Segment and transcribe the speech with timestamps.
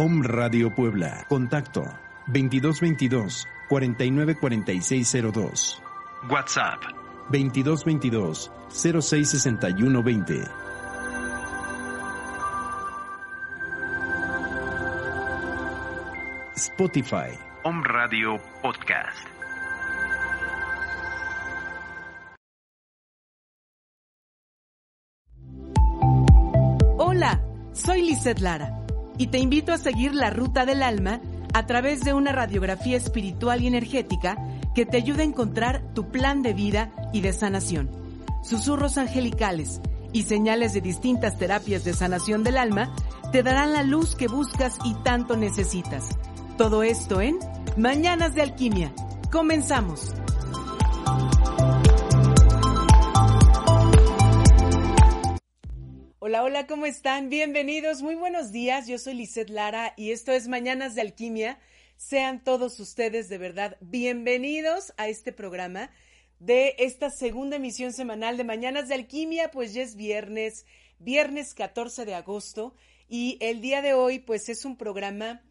[0.00, 1.26] Om Radio Puebla.
[1.28, 1.82] Contacto
[2.32, 5.50] 2222 494602.
[6.30, 6.78] WhatsApp
[7.32, 10.46] 2222 066120.
[16.54, 17.34] Spotify.
[17.64, 19.26] Om Radio Podcast.
[26.98, 27.40] Hola,
[27.72, 28.77] soy Lizeth Lara
[29.18, 31.20] y te invito a seguir la ruta del alma
[31.52, 34.36] a través de una radiografía espiritual y energética
[34.74, 37.90] que te ayude a encontrar tu plan de vida y de sanación.
[38.42, 39.80] Susurros angelicales
[40.12, 42.94] y señales de distintas terapias de sanación del alma
[43.32, 46.08] te darán la luz que buscas y tanto necesitas.
[46.56, 47.38] Todo esto en
[47.76, 48.92] Mañanas de Alquimia.
[49.30, 50.14] Comenzamos.
[56.28, 57.30] Hola, hola, ¿cómo están?
[57.30, 58.86] Bienvenidos, muy buenos días.
[58.86, 61.58] Yo soy Lisette Lara y esto es Mañanas de Alquimia.
[61.96, 65.90] Sean todos ustedes de verdad bienvenidos a este programa
[66.38, 70.66] de esta segunda emisión semanal de Mañanas de Alquimia, pues ya es viernes,
[70.98, 72.74] viernes 14 de agosto
[73.08, 75.42] y el día de hoy pues es un programa,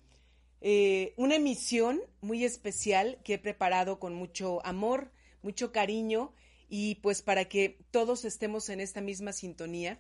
[0.62, 5.12] eh, una emisión muy especial que he preparado con mucho amor,
[5.42, 6.36] mucho cariño
[6.70, 10.00] y pues para que todos estemos en esta misma sintonía.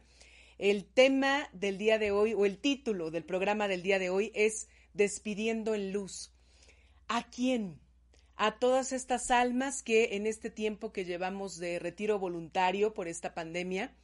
[0.57, 4.31] El tema del día de hoy o el título del programa del día de hoy
[4.33, 6.31] es Despidiendo en Luz.
[7.07, 7.79] ¿A quién?
[8.35, 13.35] A todas estas almas que en este tiempo que llevamos de retiro voluntario por esta
[13.35, 13.95] pandemia,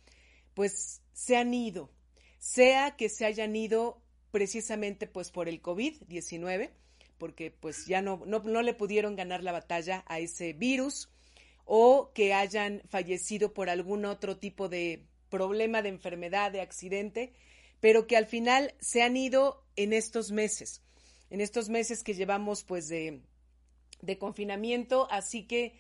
[0.54, 1.90] pues se han ido,
[2.38, 4.00] sea que se hayan ido
[4.30, 6.70] precisamente pues por el COVID-19,
[7.18, 11.10] porque pues ya no, no, no le pudieron ganar la batalla a ese virus,
[11.66, 17.34] o que hayan fallecido por algún otro tipo de problema de enfermedad, de accidente,
[17.80, 20.84] pero que al final se han ido en estos meses,
[21.32, 23.24] en estos meses que llevamos pues de,
[24.20, 25.08] confinamiento.
[25.10, 25.74] Así que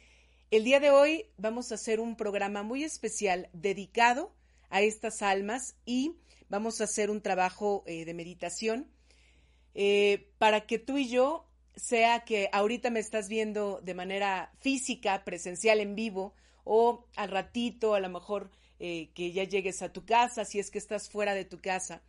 [0.49, 4.33] el día de hoy vamos a hacer un programa muy especial dedicado
[4.71, 6.15] a estas almas y
[6.49, 8.87] vamos a hacer un trabajo eh, de meditación
[9.75, 15.23] eh, para que tú y yo, sea que ahorita me estás viendo de manera física,
[15.23, 16.33] presencial, en vivo,
[16.63, 20.69] o al ratito, a lo mejor eh, que ya llegues a tu casa, si es
[20.69, 22.01] que estás fuera de tu casa,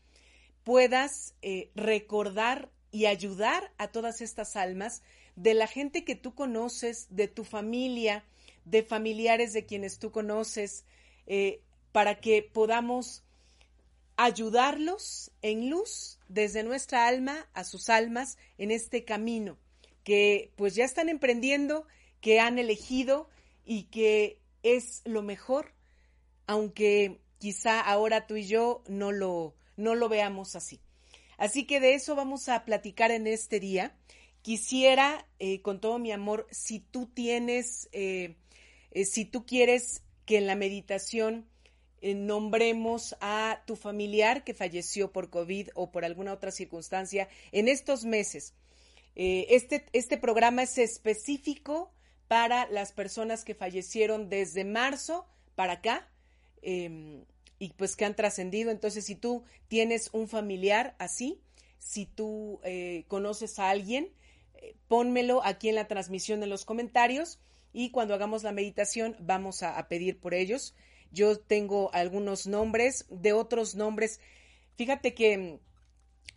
[0.64, 5.02] puedas eh, recordar y ayudar a todas estas almas
[5.36, 8.24] de la gente que tú conoces, de tu familia,
[8.64, 10.84] de familiares de quienes tú conoces,
[11.26, 11.60] eh,
[11.92, 13.22] para que podamos
[14.16, 19.58] ayudarlos en luz desde nuestra alma a sus almas en este camino
[20.04, 21.86] que pues ya están emprendiendo,
[22.20, 23.28] que han elegido
[23.64, 25.72] y que es lo mejor
[26.46, 30.80] aunque quizá ahora tú y yo no lo, no lo veamos así.
[31.36, 33.96] Así que de eso vamos a platicar en este día.
[34.42, 38.36] Quisiera, eh, con todo mi amor, si tú tienes, eh,
[38.92, 41.48] eh, si tú quieres que en la meditación
[42.02, 48.04] nombremos a tu familiar que falleció por COVID o por alguna otra circunstancia en estos
[48.04, 48.52] meses.
[49.14, 51.94] Este, este programa es específico
[52.28, 56.06] para las personas que fallecieron desde marzo para acá
[56.64, 57.24] em,
[57.58, 58.70] y pues que han trascendido.
[58.70, 61.40] Entonces, si tú tienes un familiar así,
[61.78, 64.10] si tú eh, conoces a alguien,
[64.54, 67.38] eh, pónmelo aquí en la transmisión en los comentarios
[67.72, 70.74] y cuando hagamos la meditación vamos a, pedir por ellos.
[71.10, 74.20] Yo tengo algunos nombres, de otros nombres.
[74.76, 75.58] Fíjate que mm,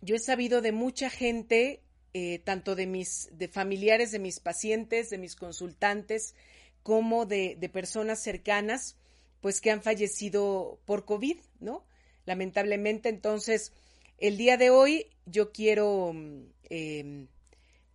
[0.02, 1.82] yo he sabido de mucha gente,
[2.12, 6.34] eh, tanto de mis de familiares, de mis pacientes, de mis consultantes,
[6.82, 8.96] como de, de personas cercanas,
[9.40, 11.84] pues que han fallecido por COVID, ¿no?
[12.24, 13.72] Lamentablemente, entonces,
[14.18, 17.28] el día de hoy yo quiero, mm, em,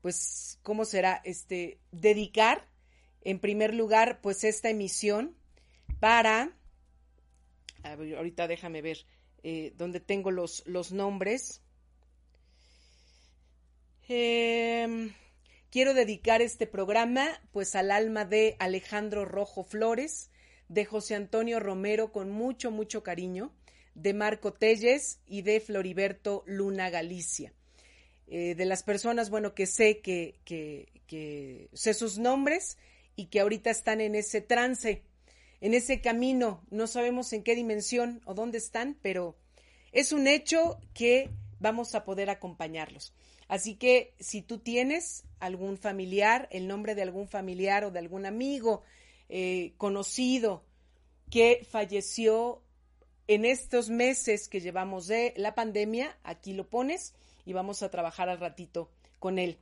[0.01, 1.21] pues, ¿cómo será?
[1.23, 2.67] Este, dedicar,
[3.21, 5.35] en primer lugar, pues, esta emisión
[5.99, 6.51] para,
[7.97, 9.05] ver, ahorita déjame ver
[9.43, 11.61] eh, dónde tengo los, los nombres.
[14.07, 15.13] Em,
[15.69, 20.29] quiero dedicar este programa, pues, al alma de Alejandro Rojo Flores,
[20.69, 23.51] de José Antonio Romero con mucho, mucho cariño,
[23.95, 27.53] de Marco Telles y de Floriberto Luna Galicia.
[28.27, 32.77] Eh, de las personas, bueno, que sé que, que, que sé sus nombres
[33.15, 35.03] y que ahorita están en ese trance,
[35.61, 39.35] en ese camino, no sabemos en qué dimensión o dónde están, pero
[39.91, 41.29] es un hecho que
[41.59, 43.13] vamos a poder acompañarlos.
[43.47, 48.25] Así que si tú tienes algún familiar, el nombre de algún familiar o de algún
[48.25, 48.83] amigo
[49.35, 50.63] eh, conocido
[51.31, 52.61] que falleció
[53.27, 58.29] en estos meses que llevamos de la pandemia, aquí lo pones y vamos a trabajar
[58.29, 59.57] al ratito con él.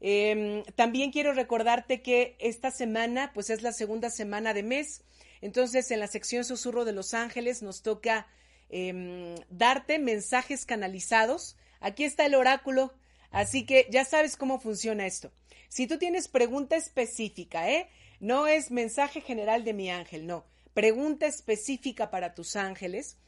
[0.00, 5.04] Em, también quiero recordarte que esta semana, pues es la segunda semana de mes,
[5.40, 8.26] entonces en la sección Susurro de los Ángeles nos toca
[8.70, 11.56] em, darte mensajes canalizados.
[11.78, 12.92] Aquí está el oráculo,
[13.30, 15.30] así que ya sabes cómo funciona esto.
[15.68, 17.88] Si tú tienes pregunta específica, ¿eh?
[18.22, 20.44] No es mensaje general de mi ángel, no.
[20.74, 23.18] Pregunta específica para tus ángeles.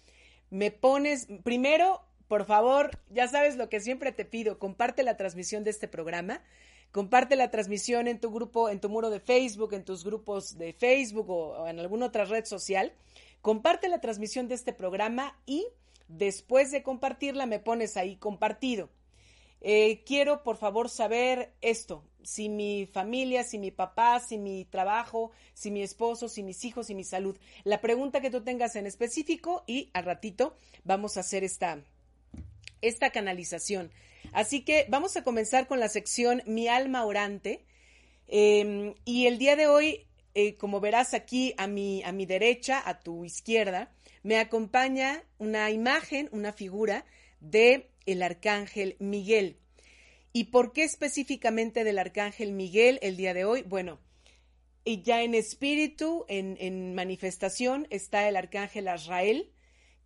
[0.51, 5.65] Me pones, primero, por favor, ya sabes lo que siempre te pido, comparte la transmisión
[5.65, 6.43] de este programa.
[6.93, 10.73] Comparte la transmisión en tu grupo, en tu muro de Facebook, en tus grupos de
[10.73, 12.93] Facebook o, en alguna otra red social.
[13.43, 15.67] Comparte la transmisión de este programa y
[16.07, 18.91] después de compartirla me pones ahí compartido.
[19.67, 25.31] Eh, quiero, por favor, saber esto si mi familia, si mi papá, si mi trabajo,
[25.55, 27.39] si mi esposo, si mis hijos, si mi salud.
[27.65, 31.83] La pregunta que tú tengas en específico y al ratito vamos a hacer esta,
[32.83, 33.91] esta canalización.
[34.35, 37.65] Así que vamos a comenzar con la sección Mi alma orante.
[38.27, 42.83] Em, y el día de hoy, eh, como verás aquí a mi, a mi derecha,
[42.85, 43.91] a tu izquierda,
[44.23, 47.07] me acompaña una imagen, una figura
[47.41, 49.59] de el arcángel Miguel.
[50.37, 53.63] ¿Y por qué específicamente del Arcángel Miguel el día de hoy?
[53.63, 54.01] Bueno,
[54.85, 59.53] ya en espíritu, en, manifestación, está el Arcángel Azrael,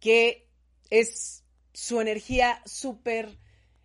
[0.00, 0.46] que
[0.90, 3.38] es su energía súper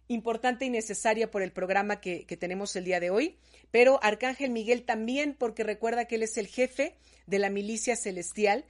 [0.09, 3.37] importante y necesaria por el programa que, tenemos el día de hoy.
[3.71, 8.65] Pero Arcángel Miguel también, porque recuerda que él es el jefe de la milicia celestial.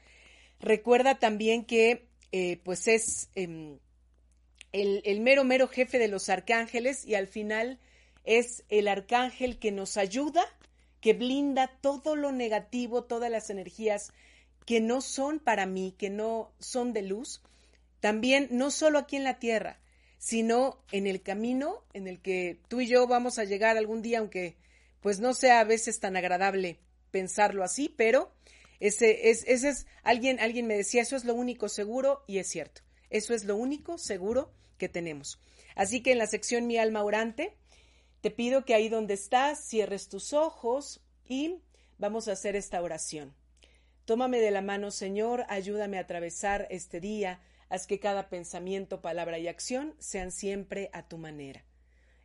[0.60, 3.80] Recuerda también que eh, pues es em,
[4.74, 7.80] el, mero, mero jefe de los arcángeles y al final
[8.26, 10.44] es el arcángel que nos ayuda,
[11.00, 14.12] que blinda todo lo negativo, todas las energías
[14.66, 17.42] que no son para mí, que no son de luz,
[18.00, 19.80] también no solo aquí en la tierra,
[20.18, 24.20] sino en el camino en el que tú y yo vamos a llegar algún día,
[24.20, 24.56] aunque
[25.02, 26.80] pues no sea a veces tan agradable
[27.12, 28.32] pensarlo así, pero
[28.80, 32.48] ese es, ese es alguien, alguien me decía, eso es lo único seguro y es
[32.48, 32.82] cierto.
[33.10, 34.52] Eso es lo único seguro
[34.90, 35.40] tenemos.
[35.76, 37.56] Así que en la sección Mi alma orante,
[38.22, 41.58] te pido que ahí donde estás cierres tus ojos y
[41.98, 43.34] vamos a hacer esta oración.
[44.06, 49.40] Tómame de la mano, Señor, ayúdame a atravesar este día, haz que cada pensamiento, palabra
[49.40, 51.64] y acción sean siempre a tu manera.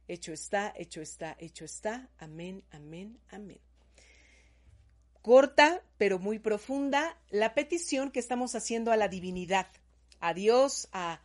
[0.09, 2.09] Hecho está, hecho está, hecho está.
[2.19, 3.61] Amén, amén, amén.
[5.23, 9.69] Corta, pero muy profunda, la petición que estamos haciendo a la divinidad,
[10.21, 11.21] a Dios, a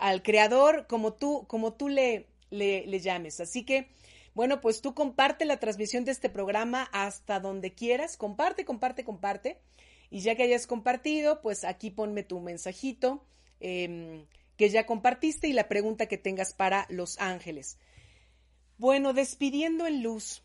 [0.00, 3.40] al creador como tú, como tú le, le, llames.
[3.40, 3.88] Así que,
[4.34, 8.16] bueno, pues tú comparte la transmisión de este programa hasta donde quieras.
[8.16, 9.58] Comparte, comparte, comparte.
[10.10, 13.24] Y ya que hayas compartido, pues aquí ponme tu mensajito
[13.60, 17.78] em, que ya compartiste y la pregunta que tengas para los ángeles.
[18.76, 20.42] Bueno, despidiendo en luz,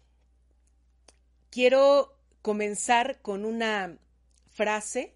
[1.49, 3.97] quiero comenzar con una
[4.51, 5.15] frase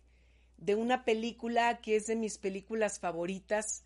[0.58, 3.84] de una película que es de mis películas favoritas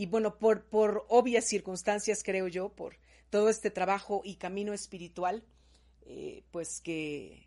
[0.00, 2.96] y bueno, por, por obvias circunstancias creo yo, por
[3.28, 5.44] todo este trabajo y camino espiritual,
[6.06, 7.46] eh, pues que,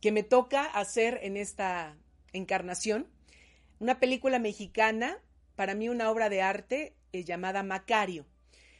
[0.00, 1.98] que me toca hacer en esta
[2.32, 3.08] encarnación.
[3.80, 5.18] Una película mexicana,
[5.56, 8.26] para mí una obra de arte eh, llamada Macario.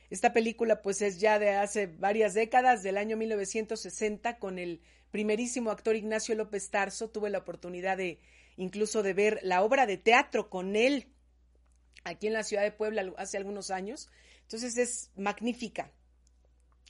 [0.09, 4.81] Esta película pues es ya de hace varias décadas, del año 1960, con el
[5.11, 7.11] primerísimo actor Ignacio López Tarso.
[7.11, 8.21] Tuve la oportunidad de
[8.57, 11.09] incluso de ver la obra de teatro con él
[12.05, 14.11] aquí en la ciudad de Puebla hace algunos años.
[14.43, 15.91] Entonces es magnífica.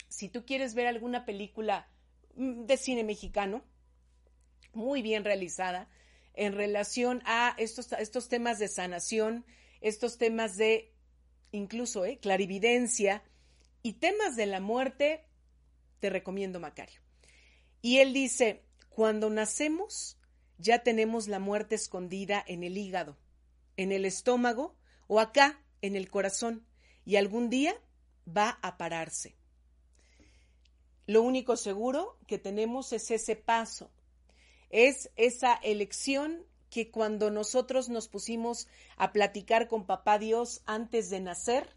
[0.08, 1.88] Si tú quieres ver alguna película
[2.34, 3.64] mm, de cine mexicano,
[4.72, 5.88] muy bien realizada,
[6.34, 9.44] en relación a estos, estos temas de sanación,
[9.80, 10.92] estos temas de
[11.50, 13.22] incluso eh, clarividencia
[13.82, 15.24] y temas de la muerte,
[16.00, 17.00] te recomiendo Macario.
[17.82, 20.18] Y él dice, cuando nacemos
[20.58, 23.18] ya tenemos la muerte escondida en el hígado,
[23.76, 24.76] en el estómago
[25.12, 26.64] o acá, en el corazón,
[27.04, 27.74] y algún día
[28.26, 29.36] va a pararse.
[31.06, 33.90] Lo único seguro que tenemos es ese paso,
[34.70, 41.20] es esa elección que cuando nosotros nos pusimos a platicar con Papá Dios antes de
[41.20, 41.76] nacer,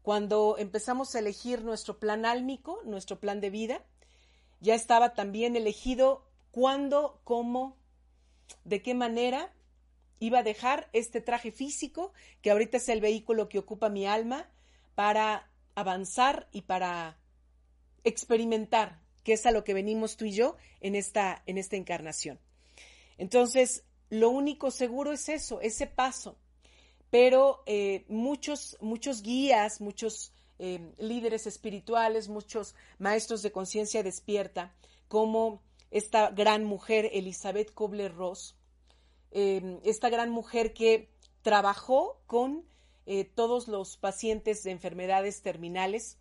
[0.00, 3.84] cuando empezamos a elegir nuestro plan álmico, nuestro plan de vida,
[4.60, 7.76] ya estaba también elegido cuándo, cómo,
[8.64, 9.52] de qué manera
[10.18, 14.48] iba a dejar este traje físico, que ahorita es el vehículo que ocupa mi alma,
[14.94, 17.18] para avanzar y para
[18.04, 22.38] experimentar, que es a lo que venimos tú y yo en esta, en esta encarnación.
[23.18, 26.38] Entonces, lo único seguro es eso, ese paso.
[27.10, 34.74] Pero eh, muchos, muchos guías, muchos eh, líderes espirituales, muchos maestros de conciencia despierta,
[35.08, 38.55] como esta gran mujer Elizabeth Kobler-Ross,
[39.36, 41.08] eh, esta gran mujer que
[41.42, 42.64] trabajó con
[43.36, 46.18] todos los pacientes de enfermedades terminales.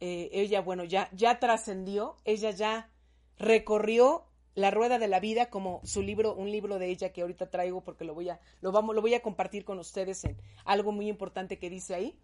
[0.00, 2.90] ella, bueno, ya, ya trascendió, ella ya
[3.38, 7.50] recorrió la rueda de la vida como su libro, un libro de ella que ahorita
[7.50, 10.92] traigo porque lo voy a, lo vamos, lo voy a compartir con ustedes en algo
[10.92, 12.18] muy importante que dice ahí.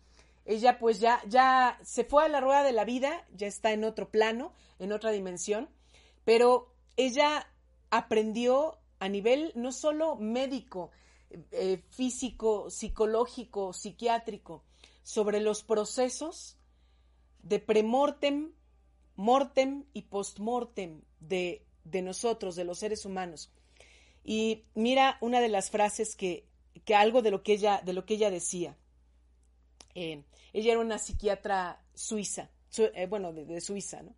[0.45, 3.85] Ella pues ya, ya se fue a la rueda de la vida, ya está en
[3.85, 5.69] otro plano, en otra dimensión,
[6.25, 7.49] pero ella
[7.91, 10.91] aprendió a nivel no solo médico,
[11.51, 14.65] eh, físico, psicológico, psiquiátrico,
[15.03, 16.57] sobre los procesos
[17.43, 18.53] de premortem,
[19.17, 23.51] mortem y postmortem de de nosotros, de los seres humanos.
[24.25, 26.47] Y mira una de las frases que,
[26.85, 28.77] que algo de lo que ella, de lo que ella decía.
[29.95, 34.15] Eh, ella era una psiquiatra suiza, eh, bueno, de, Suiza, ¿no?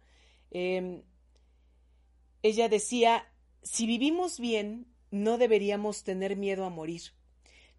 [2.43, 3.31] Ella decía,
[3.71, 7.03] si vivimos bien, no deberíamos tener miedo a morir.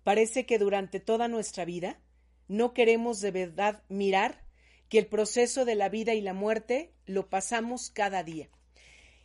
[0.04, 2.00] Parece que durante toda nuestra vida
[2.48, 4.46] no queremos de verdad mirar
[4.88, 8.50] que el proceso de la vida y la muerte lo pasamos cada día.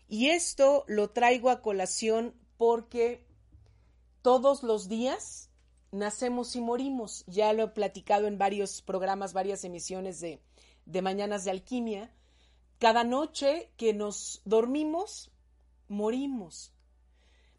[0.09, 3.26] Y esto lo traigo a colación porque
[4.23, 5.50] todos los días
[5.92, 7.25] nacemos y morimos.
[7.26, 10.40] Ya lo he platicado en varios programas, varias emisiones de,
[10.87, 12.11] de Mañanas de Alquimia.
[12.78, 15.30] Cada noche que nos dormimos,
[15.88, 16.72] morimos.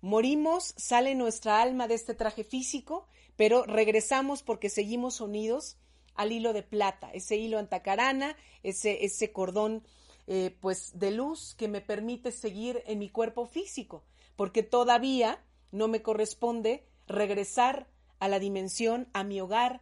[0.02, 5.78] Morimos, sale nuestra alma de este traje físico, pero regresamos porque seguimos unidos
[6.14, 9.84] al hilo de plata, ese hilo antacarana, ese, ese cordón
[10.28, 14.04] eh, pues de luz que me permite seguir en mi cuerpo físico,
[14.36, 17.88] porque todavía no me corresponde regresar
[18.20, 19.82] a la dimensión, a mi hogar,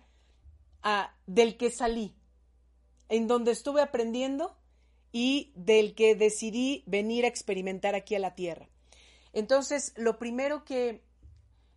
[0.82, 2.16] a, del que salí,
[3.10, 4.58] en donde estuve aprendiendo
[5.14, 8.68] y del que decidí venir a experimentar aquí a la tierra.
[9.32, 11.02] Entonces, lo primero que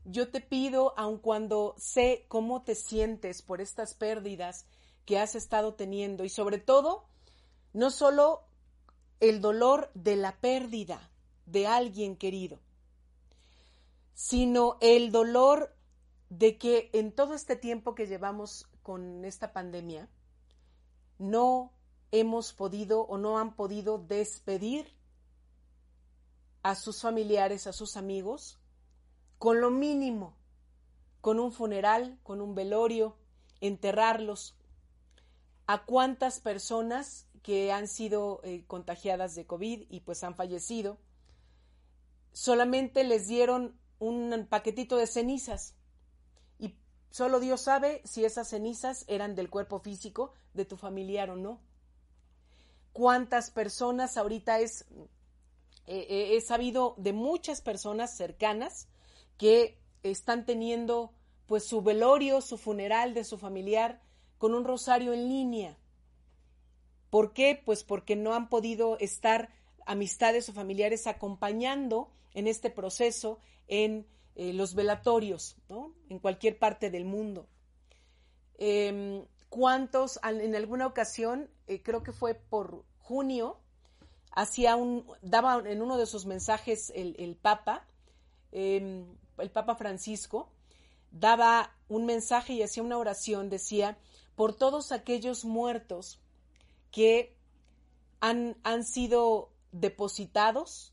[0.04, 4.66] yo te pido, aun cuando sé cómo te sientes por estas pérdidas
[5.04, 7.04] que has estado teniendo y sobre todo,
[7.72, 8.42] no solo
[9.20, 11.10] el dolor de la pérdida
[11.44, 12.58] de alguien querido,
[14.14, 15.76] sino el dolor
[16.30, 20.08] de que en todo este tiempo que llevamos con esta pandemia,
[21.18, 21.75] no
[22.20, 24.86] hemos podido o no han podido despedir
[26.62, 28.58] a sus familiares, a sus amigos,
[29.38, 30.36] con lo mínimo,
[31.20, 33.16] con un funeral, con un velorio,
[33.60, 34.56] enterrarlos.
[35.66, 40.98] ¿A cuántas personas que han sido eh, contagiadas de COVID y pues han fallecido,
[42.32, 45.76] solamente les dieron un paquetito de cenizas
[46.58, 46.74] y
[47.10, 51.60] solo Dios sabe si esas cenizas eran del cuerpo físico de tu familiar o no.
[52.96, 54.86] ¿Cuántas personas ahorita es,
[55.86, 58.88] eh, eh, he sabido de muchas personas cercanas
[59.36, 61.12] que están teniendo
[61.44, 64.00] pues su velorio, su funeral de su familiar
[64.38, 65.76] con un rosario en línea.
[67.10, 67.60] ¿Por qué?
[67.62, 69.50] Pues porque no han podido estar
[69.84, 75.92] amistades o familiares acompañando en este proceso en eh, los velatorios, ¿no?
[76.08, 77.46] En cualquier parte del mundo.
[78.56, 83.58] Em, ¿Cuántos en alguna ocasión, eh, creo que fue por junio,
[84.32, 87.86] hacía un, daba en uno de sus mensajes el, Papa,
[88.52, 89.06] em,
[89.38, 90.50] el Papa Francisco,
[91.10, 93.96] daba un mensaje y hacía una oración, decía,
[94.34, 96.20] por todos aquellos muertos
[96.90, 97.34] que
[98.20, 100.92] han, han sido depositados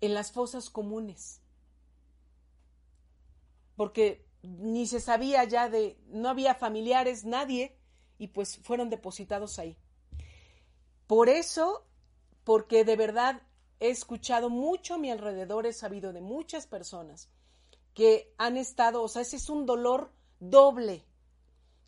[0.00, 1.40] en las fosas comunes.
[3.76, 7.76] Porque ni se sabía ya de, no había familiares, nadie,
[8.18, 9.76] y pues fueron depositados ahí.
[11.06, 11.86] Por eso,
[12.44, 13.42] porque de verdad
[13.80, 17.28] he escuchado mucho a mi alrededor, he sabido de muchas personas
[17.94, 21.04] que han estado, o sea, ese es un dolor doble.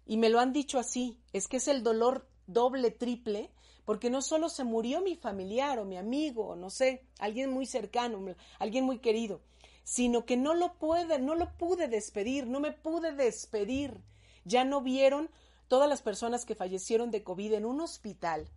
[0.06, 3.50] Y me lo han dicho así, es que es el dolor doble, triple,
[3.84, 7.66] porque no solo se murió mi familiar o mi amigo, o no sé, alguien muy
[7.66, 9.40] cercano, alguien muy querido,
[9.84, 14.00] sino que no lo puede, no lo pude despedir, no me pude despedir.
[14.44, 15.30] Ya no vieron
[15.68, 18.48] todas las personas que fallecieron de COVID en un hospital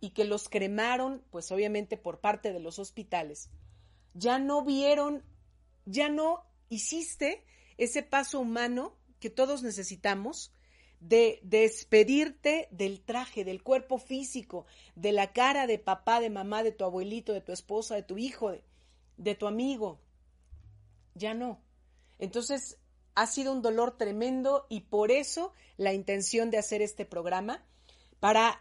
[0.00, 3.48] y que los cremaron, pues obviamente por parte de los hospitales.
[4.12, 5.24] Ya no vieron,
[5.86, 7.44] ya no hiciste
[7.78, 10.52] ese paso humano que todos necesitamos
[11.00, 16.72] de despedirte del traje, del cuerpo físico, de la cara de papá, de mamá, de
[16.72, 18.62] tu abuelito, de tu esposa, de tu hijo, de,
[19.16, 20.00] de tu amigo.
[21.14, 21.60] Ya no.
[22.18, 22.78] Entonces,
[23.14, 27.64] ha sido un dolor tremendo y por eso la intención de hacer este programa,
[28.20, 28.60] para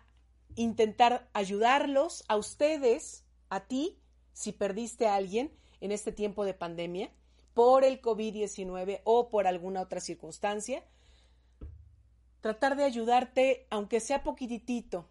[0.56, 4.00] intentar ayudarlos a ustedes, a ti,
[4.34, 7.12] si perdiste a alguien en este tiempo de pandemia,
[7.54, 10.84] por el COVID-19 o por alguna otra circunstancia,
[12.42, 15.08] tratar de ayudarte, aunque sea poquitito,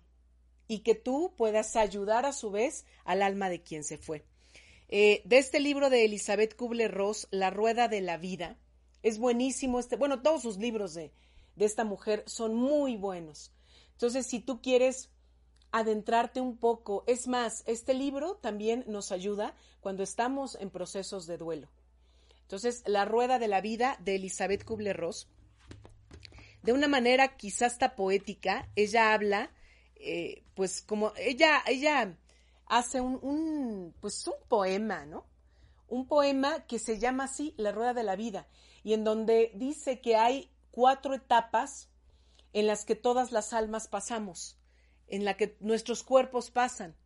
[0.69, 4.25] y que tú puedas ayudar a su vez al alma de quien se fue.
[4.89, 8.59] Eh, de este libro de Elizabeth Kubler-Ross, La Rueda de la Vida,
[9.03, 11.13] es buenísimo este, bueno, todos sus libros de,
[11.57, 13.53] de esta mujer son muy buenos.
[13.93, 15.11] Entonces, si tú quieres
[15.71, 21.39] adentrarte un poco, es más, este libro también nos ayuda cuando estamos en procesos de
[21.39, 21.69] duelo.
[22.43, 25.29] Entonces, La Rueda de la Vida de Elizabeth Kubler-Ross,
[26.63, 29.51] de una manera quizás hasta poética, ella habla,
[29.97, 32.17] eh, pues como ella, ella
[32.73, 35.27] hace un, pues un poema, ¿no?
[35.89, 38.47] Un poema que se llama así La Rueda de la Vida
[38.83, 41.91] y en donde dice que hay cuatro etapas
[42.55, 44.57] en las que todas las almas pasamos,
[45.07, 46.97] en la que nuestros cuerpos pasan,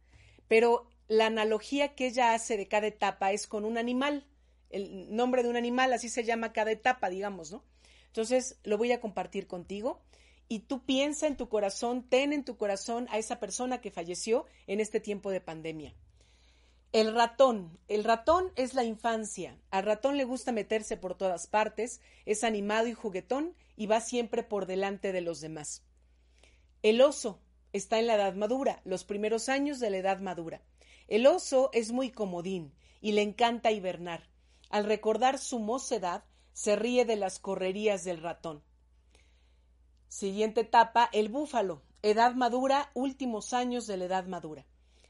[0.47, 4.25] pero la analogía que ella hace de cada etapa es con un animal
[4.71, 7.65] el nombre de un animal, así se llama cada etapa, digamos, ¿no?
[8.07, 10.01] Entonces, lo voy a compartir contigo
[10.49, 14.47] y tú piensa en tu corazón, ten en tu corazón a esa persona que falleció
[14.67, 15.95] en este tiempo de pandemia.
[16.93, 17.79] El ratón.
[17.89, 19.59] El ratón es la infancia.
[19.71, 24.43] Al ratón le gusta meterse por todas partes, es animado y juguetón y va siempre
[24.43, 25.83] por delante de los demás.
[26.83, 27.41] El oso
[27.73, 30.63] está en la edad madura, los primeros años de la edad madura.
[31.09, 34.29] El oso es muy comodín y le encanta hibernar.
[34.71, 38.63] Al recordar su mocedad, se ríe de las correrías del ratón.
[40.19, 41.83] Siguiente etapa, el búfalo.
[42.01, 44.65] Edad madura, últimos años de la edad madura.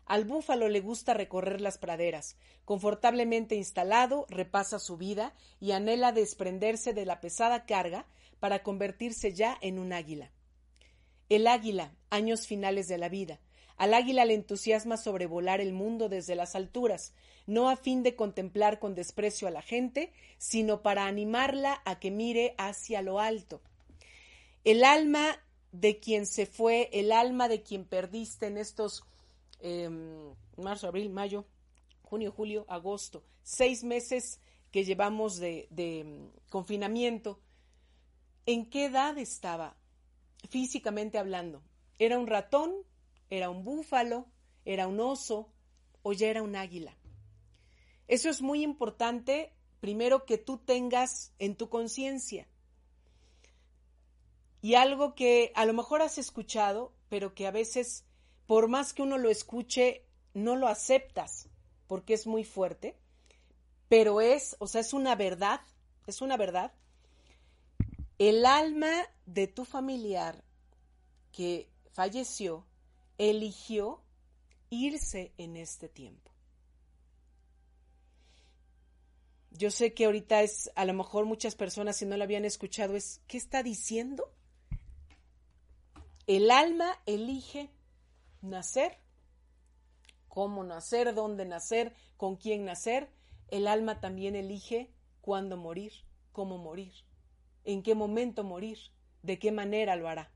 [0.05, 2.37] Al búfalo le gusta recorrer las praderas.
[2.65, 8.05] Confortablemente instalado, repasa su vida y anhela desprenderse de la pesada carga
[8.41, 10.33] para convertirse ya en un águila.
[11.29, 13.39] El águila, años finales de la vida.
[13.77, 17.15] Al águila le entusiasma sobrevolar el mundo desde las alturas,
[17.47, 22.11] no a fin de contemplar con desprecio a la gente, sino para animarla a que
[22.11, 23.63] mire hacia lo alto.
[24.67, 25.39] El alma
[25.71, 29.05] de quien se fue, el alma de quien perdiste en estos
[29.61, 31.47] em, marzo, abril, mayo,
[32.03, 34.41] junio, julio, agosto, seis meses
[34.73, 37.39] que llevamos de, em, confinamiento,
[38.45, 39.77] ¿en qué edad estaba
[40.51, 41.63] físicamente hablando?
[42.01, 42.75] ¿Era un ratón?
[43.31, 44.27] ¿Era un búfalo?
[44.65, 45.49] ¿Era un oso?
[46.03, 46.97] ¿O ya era un águila?
[48.09, 52.49] Eso es muy importante, primero que tú tengas en tu conciencia.
[54.67, 58.05] Y algo que a lo mejor has escuchado, pero que a veces,
[58.49, 60.03] por más que uno lo escuche,
[60.35, 61.49] no lo aceptas,
[61.87, 62.97] porque es muy fuerte,
[63.89, 65.61] pero es, o sea, es una verdad,
[66.09, 66.73] es una verdad.
[68.19, 68.91] El alma
[69.25, 70.43] de tu familiar
[71.31, 72.67] que falleció
[73.19, 74.03] eligió
[74.69, 76.33] irse en este tiempo.
[79.53, 82.97] yo sé que ahorita es, a lo mejor muchas personas, si no lo habían escuchado,
[82.97, 84.33] es, ¿qué está diciendo?
[86.27, 87.71] El alma elige
[88.43, 88.99] nacer,
[90.29, 93.11] cómo nacer, dónde nacer, con quién nacer.
[93.49, 95.93] El alma también elige cuándo morir,
[96.33, 96.93] cómo morir,
[97.65, 98.79] en qué momento morir,
[99.23, 100.33] de qué manera lo hará.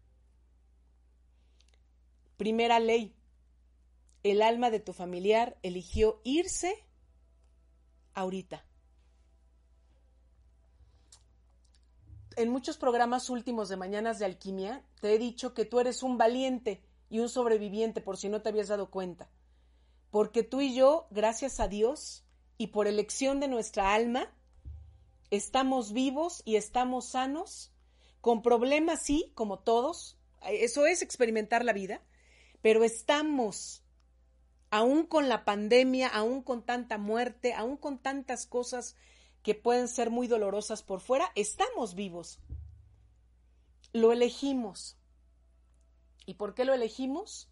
[2.36, 3.16] Primera ley.
[4.22, 6.86] El alma de tu familiar eligió irse
[8.14, 8.64] ahorita.
[12.36, 16.16] En muchos programas últimos de Mañanas de Alquimia te he dicho que tú eres un
[16.16, 19.28] valiente y un sobreviviente por si no te habías dado cuenta.
[20.10, 22.24] Porque tú y yo, gracias a Dios
[22.56, 24.32] y por elección de nuestra alma,
[25.30, 27.72] estamos vivos y estamos sanos,
[28.20, 32.02] con problemas sí, como todos, eso es experimentar la vida,
[32.62, 33.82] pero estamos,
[34.70, 38.94] aún con la pandemia, aún con tanta muerte, aún con tantas cosas
[39.42, 42.40] que pueden ser muy dolorosas por fuera, estamos vivos.
[43.92, 44.98] Lo elegimos.
[46.26, 47.50] ¿Y por qué lo elegimos?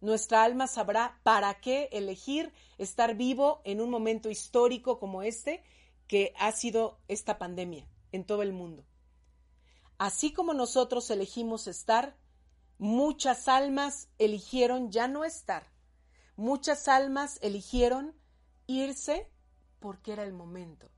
[0.00, 5.62] Nuestra alma sabrá para qué elegir estar vivo en un momento histórico como este
[6.08, 8.84] que ha sido esta pandemia en todo el mundo.
[9.98, 12.16] Así como nosotros elegimos estar,
[12.82, 15.70] Muchas almas eligieron ya no estar.
[16.34, 18.12] Muchas almas eligieron
[18.66, 19.30] irse
[19.78, 20.90] porque era el momento.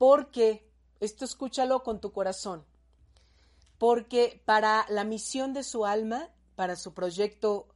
[0.00, 0.66] Porque,
[0.98, 2.64] esto escúchalo con tu corazón,
[3.76, 7.68] porque para la misión de su alma, para su proyecto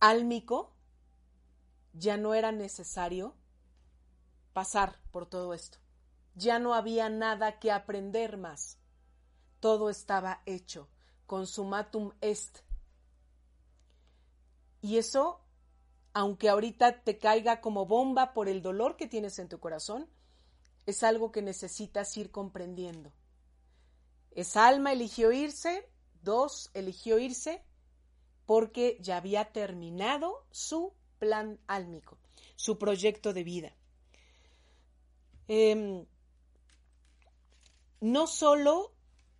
[0.00, 0.74] álmico,
[1.92, 3.36] ya no era necesario
[4.52, 5.78] pasar por todo esto.
[6.34, 8.80] Ya no había nada que aprender más.
[9.60, 10.88] Todo estaba hecho
[11.26, 12.58] consumatum est.
[14.80, 15.44] Y eso,
[16.12, 20.10] aunque ahorita te caiga como bomba por el dolor que tienes en tu corazón,
[20.86, 23.12] es algo que necesitas ir comprendiendo.
[24.32, 25.88] Esa alma eligió irse,
[26.22, 27.62] dos, eligió irse
[28.46, 32.18] porque ya había terminado su plan álmico,
[32.56, 33.72] su proyecto de vida.
[35.48, 36.04] Em,
[38.00, 38.92] no solo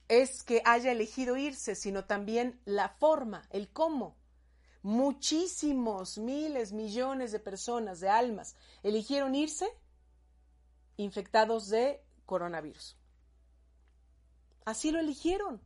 [0.08, 4.16] es que haya elegido irse, sino también la forma, el cómo.
[4.82, 9.66] Muchísimos, miles, millones de personas, de almas, eligieron irse
[10.96, 12.96] infectados de coronavirus.
[14.64, 15.60] Así lo eligieron.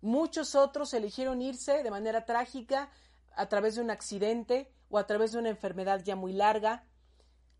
[0.00, 2.90] Muchos otros eligieron irse de manera trágica
[3.34, 6.84] a través de un accidente o a través de una enfermedad ya muy larga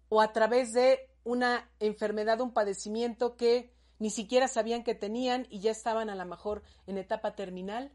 [0.08, 5.60] o a través de una enfermedad, un padecimiento que ni siquiera sabían que tenían y
[5.60, 7.92] ya estaban a lo mejor en etapa terminal.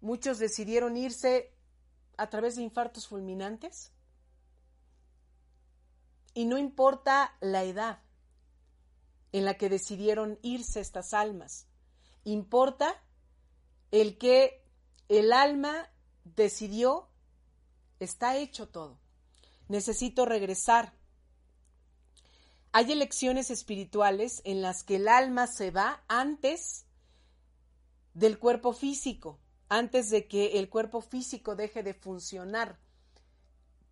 [0.00, 1.54] Muchos decidieron irse
[2.16, 3.92] a través de infartos fulminantes.
[6.34, 8.00] Y no importa la edad
[9.32, 11.66] en la que decidieron irse estas almas,
[12.24, 13.02] importa
[13.90, 14.64] el que
[15.08, 15.90] el alma
[16.24, 17.08] decidió,
[17.98, 18.98] está hecho todo.
[19.68, 20.94] Necesito regresar
[22.74, 26.86] hay elecciones espirituales en las que el alma se va antes
[28.14, 32.78] del cuerpo físico, antes de que el cuerpo físico deje de funcionar.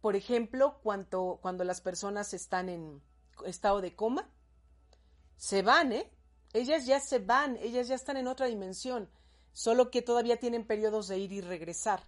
[0.01, 3.03] Por ejemplo, cuando, cuando las personas están en
[3.45, 4.31] estado de coma,
[5.37, 6.11] se van, ¿eh?
[6.53, 9.09] Ellas ya se van, ellas ya están en otra dimensión,
[9.53, 12.03] solo que todavía tienen periodos de ir y regresar.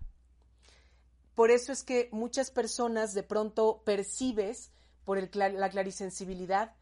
[1.35, 4.73] Por eso es que muchas personas de pronto percibes
[5.05, 6.75] por la clarisensibilidad,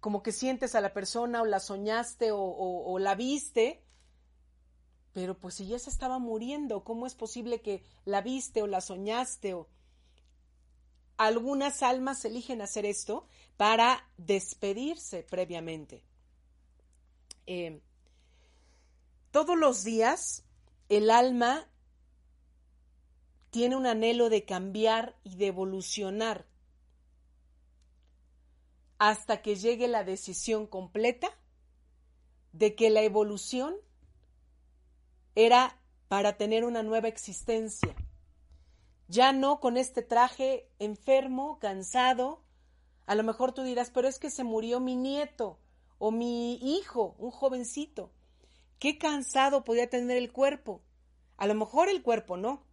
[0.00, 3.82] como que sientes a la persona o la soñaste o, la viste,
[5.12, 8.80] pero pues si ya se estaba muriendo, ¿cómo es posible que la viste o la
[8.80, 9.68] soñaste o
[11.16, 16.02] algunas almas eligen hacer esto para despedirse previamente.
[17.46, 17.80] Eh,
[19.30, 20.44] todos los días
[20.88, 21.68] el alma
[23.50, 26.46] tiene un anhelo de cambiar y de evolucionar
[28.98, 31.28] hasta que llegue la decisión completa
[32.52, 33.74] de que la evolución
[35.34, 37.94] era para tener una nueva existencia.
[39.08, 42.42] Ya no con este traje enfermo, cansado.
[43.06, 45.58] A lo mejor tú dirás, pero es que se murió mi nieto
[45.98, 48.10] o mi hijo, un jovencito.
[48.78, 50.82] Qué cansado podía tener el cuerpo.
[51.36, 52.64] A lo mejor el cuerpo no,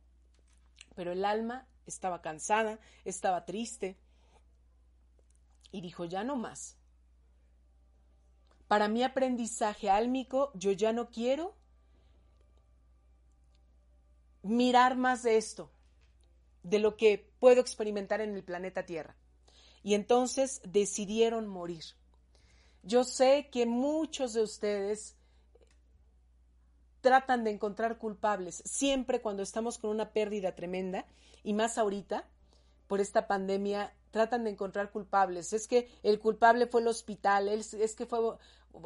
[0.96, 3.98] pero el alma estaba cansada, estaba triste,
[5.72, 6.78] y dijo, ya no más.
[8.68, 11.56] Para mi aprendizaje álmico, yo ya no quiero
[14.44, 15.72] mirar más de esto,
[16.64, 19.16] de lo que puedo experimentar en el planeta Tierra.
[19.84, 21.84] y entonces decidieron morir.
[22.84, 25.16] Yo sé que muchos de ustedes
[27.02, 31.06] tratan de encontrar culpables, siempre cuando estamos con una pérdida tremenda,
[31.44, 32.28] y más ahorita,
[32.88, 35.54] por esta pandemia, tratan de encontrar culpables.
[35.54, 38.20] Es que el culpable fue el hospital, es, que fue,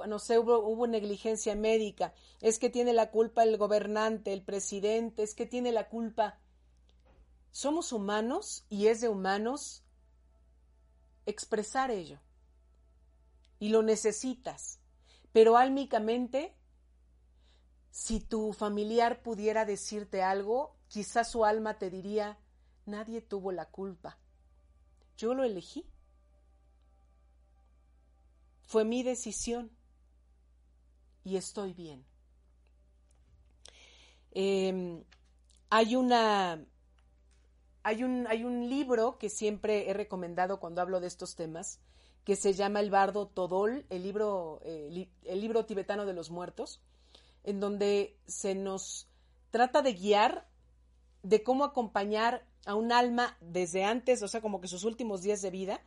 [0.08, 5.24] no sé, hubo, hubo negligencia médica, es que tiene la culpa el gobernante, el presidente,
[5.24, 6.38] es que tiene la culpa.
[7.56, 9.82] Somos humanos y es de humanos
[11.26, 12.20] expresar ello.
[13.60, 14.82] Y lo necesitas.
[15.32, 16.54] Pero álmicamente
[17.92, 22.38] si tu familiar pudiera decirte algo, quizás su alma te diría,
[22.86, 24.18] nadie tuvo la culpa.
[25.16, 25.90] Yo lo elegí.
[28.64, 29.72] Fue mi decisión
[31.24, 32.06] y estoy bien.
[34.32, 35.06] Em,
[35.70, 36.62] hay una
[37.86, 41.80] hay un, hay un libro que siempre he recomendado cuando hablo de estos temas,
[42.24, 46.82] que se llama El Bardo Todol, el libro, eh, el libro tibetano de los muertos
[47.44, 49.08] en donde se nos
[49.52, 50.48] trata de guiar
[51.22, 55.44] de cómo acompañar a un alma desde antes, o sea, como que sus últimos días
[55.44, 55.80] de vida,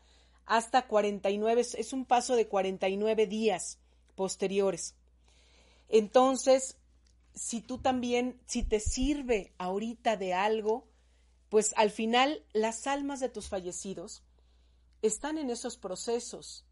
[0.47, 3.81] hasta 49, es un paso de 49 días
[4.15, 4.95] posteriores.
[5.89, 6.77] Entonces,
[7.35, 10.88] si tú también, si te sirve ahorita de algo,
[11.49, 14.23] pues al final las almas de tus fallecidos
[15.03, 16.65] están en esos procesos.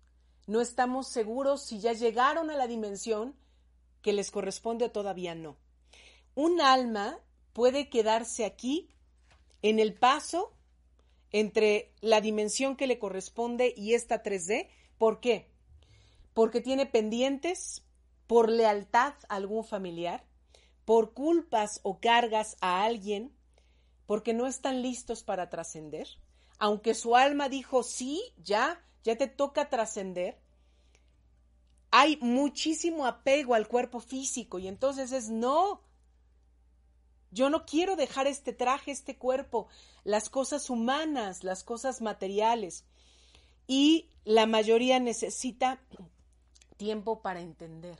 [0.47, 3.35] No estamos seguros si ya llegaron a la dimensión
[4.03, 5.57] que les corresponde o todavía no.
[6.35, 7.19] Un alma
[7.53, 8.89] puede quedarse aquí
[9.63, 10.53] en el paso
[11.33, 14.69] entre la dimensión que le corresponde y esta 3D.
[14.99, 15.51] ¿Por qué?
[16.35, 17.83] Porque tiene pendientes
[18.27, 20.25] por lealtad a algún familiar,
[20.85, 23.33] por culpas o cargas a alguien,
[24.07, 26.09] porque no están listos para trascender.
[26.59, 30.39] Aunque su alma dijo, sí, ya, ya te toca trascender,
[31.91, 35.83] hay muchísimo apego al cuerpo físico y entonces es no.
[37.31, 39.69] Yo no quiero dejar este traje, este cuerpo,
[40.05, 42.85] las cosas humanas, las cosas materiales.
[43.67, 45.81] Y la mayoría necesita
[46.77, 47.99] tiempo para entender.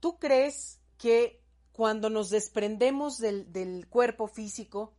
[0.00, 1.39] ¿Tú crees que
[1.80, 4.92] cuando nos desprendemos del, cuerpo físico,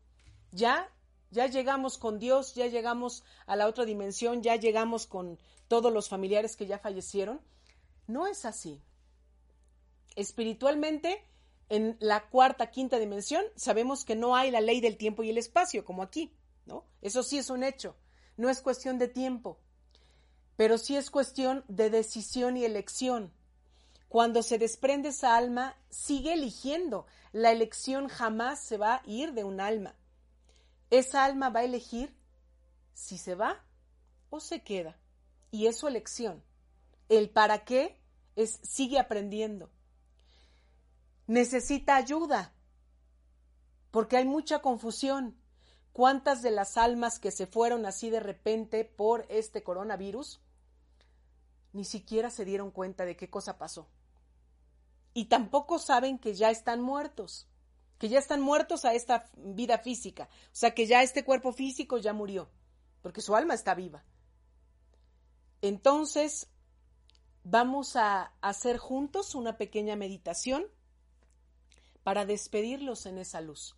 [0.52, 0.90] ya
[1.30, 6.10] ya llegamos con Dios, ya llegamos a la otra dimensión, ya llegamos con todos los
[6.10, 7.40] familiares que ya fallecieron.
[8.08, 8.82] No es así.
[10.16, 11.24] Espiritualmente,
[11.70, 15.38] en la cuarta, quinta dimensión, sabemos que no hay la ley del tiempo y el
[15.38, 16.34] espacio, como aquí,
[16.66, 16.88] ¿no?
[17.04, 17.96] Eso sí es un hecho.
[18.38, 19.60] No es cuestión de tiempo,
[20.56, 23.32] pero sí es cuestión de decisión y elección.
[24.12, 27.06] Cuando se desprende esa alma, sigue eligiendo.
[27.32, 29.96] La elección jamás se va a ir de un alma.
[30.90, 32.14] Esa alma va a elegir
[32.94, 33.64] si se va
[34.30, 34.98] o se queda.
[35.50, 36.44] Y es su elección.
[37.08, 38.02] El para qué
[38.36, 39.70] es sigue aprendiendo.
[41.26, 42.54] Necesita ayuda,
[43.92, 45.38] porque hay mucha confusión.
[45.94, 50.42] ¿Cuántas de las almas que se fueron así de repente por este coronavirus
[51.72, 53.88] ni siquiera se dieron cuenta de qué cosa pasó?
[55.14, 57.48] Y tampoco saben que ya están muertos
[58.02, 62.00] que ya están muertos a esta vida física, o sea que ya este cuerpo físico
[62.00, 62.50] ya murió,
[63.04, 64.04] porque su alma está viva.
[65.62, 66.48] Entonces,
[67.44, 70.66] vamos a hacer juntos una pequeña meditación
[72.02, 73.76] para despedirlos en esa luz.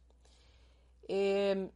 [1.09, 1.71] Em,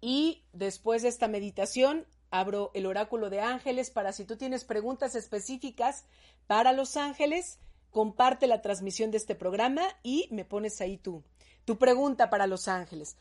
[0.00, 5.14] y después de esta meditación, abro el oráculo de ángeles para si tú tienes preguntas
[5.14, 6.06] específicas
[6.46, 7.58] para los ángeles,
[7.90, 11.22] comparte la transmisión de este programa y me pones ahí tu,
[11.64, 13.16] tu pregunta para Los Ángeles.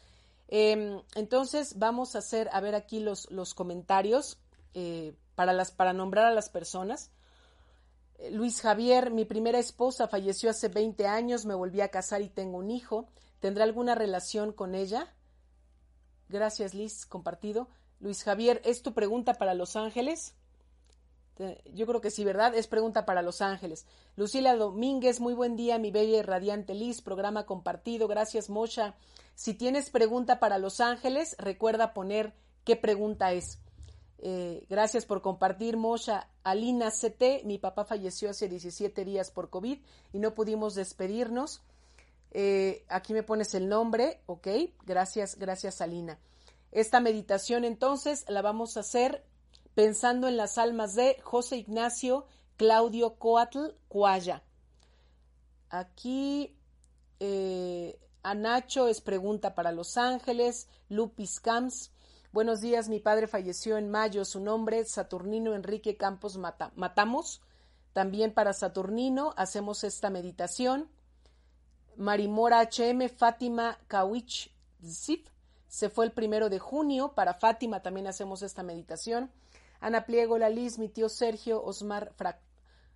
[0.48, 4.40] Em, entonces vamos a hacer, a ver aquí los, los comentarios
[4.74, 7.12] eh, para, las, para nombrar a las personas.
[8.18, 12.30] Eh, Luis Javier, mi primera esposa falleció hace 20 años, me volví a casar y
[12.30, 13.08] tengo un hijo.
[13.40, 15.14] ¿Tendrá alguna relación con ella?
[16.28, 17.70] Gracias, Liz, compartido.
[18.00, 20.36] Luis Javier, ¿es tu pregunta para Los Ángeles?
[21.40, 22.54] Este, yo creo que sí, ¿verdad?
[22.56, 23.86] Es pregunta para Los Ángeles.
[24.18, 28.08] Lucila Domínguez, muy buen día, mi bella y radiante Liz, programa compartido.
[28.08, 28.96] Gracias, Mocha.
[29.36, 32.34] Si tienes pregunta para Los Ángeles, recuerda poner
[32.66, 33.60] qué pregunta es.
[34.18, 36.30] Eh, gracias por compartir, Mocha.
[36.44, 39.80] Alina CT, mi papá falleció hace 17 días por COVID
[40.12, 41.62] y no pudimos despedirnos.
[42.32, 44.48] Eh, aquí me pones el nombre, ok.
[44.86, 46.20] Gracias, gracias, Alina.
[46.72, 49.24] Esta meditación entonces la vamos a hacer
[49.80, 52.26] pensando en las almas de José Ignacio
[52.58, 54.44] Claudio Coatl Cuaya.
[55.70, 56.54] Aquí
[57.22, 61.94] eh, Anacho es pregunta para Los Ángeles, Lupis Camps.
[62.34, 67.40] Buenos días, mi padre falleció en mayo, su nombre Saturnino Enrique Campos Matamos.
[67.94, 70.90] También para Saturnino hacemos esta meditación.
[71.96, 74.54] Marimora HM, Fátima Kawich
[74.86, 75.30] Zif,
[75.70, 77.14] se fue el primero de junio.
[77.16, 79.32] Para Fátima también hacemos esta meditación.
[79.80, 82.14] Ana Pliego, la Liz, mi tío Sergio Osmar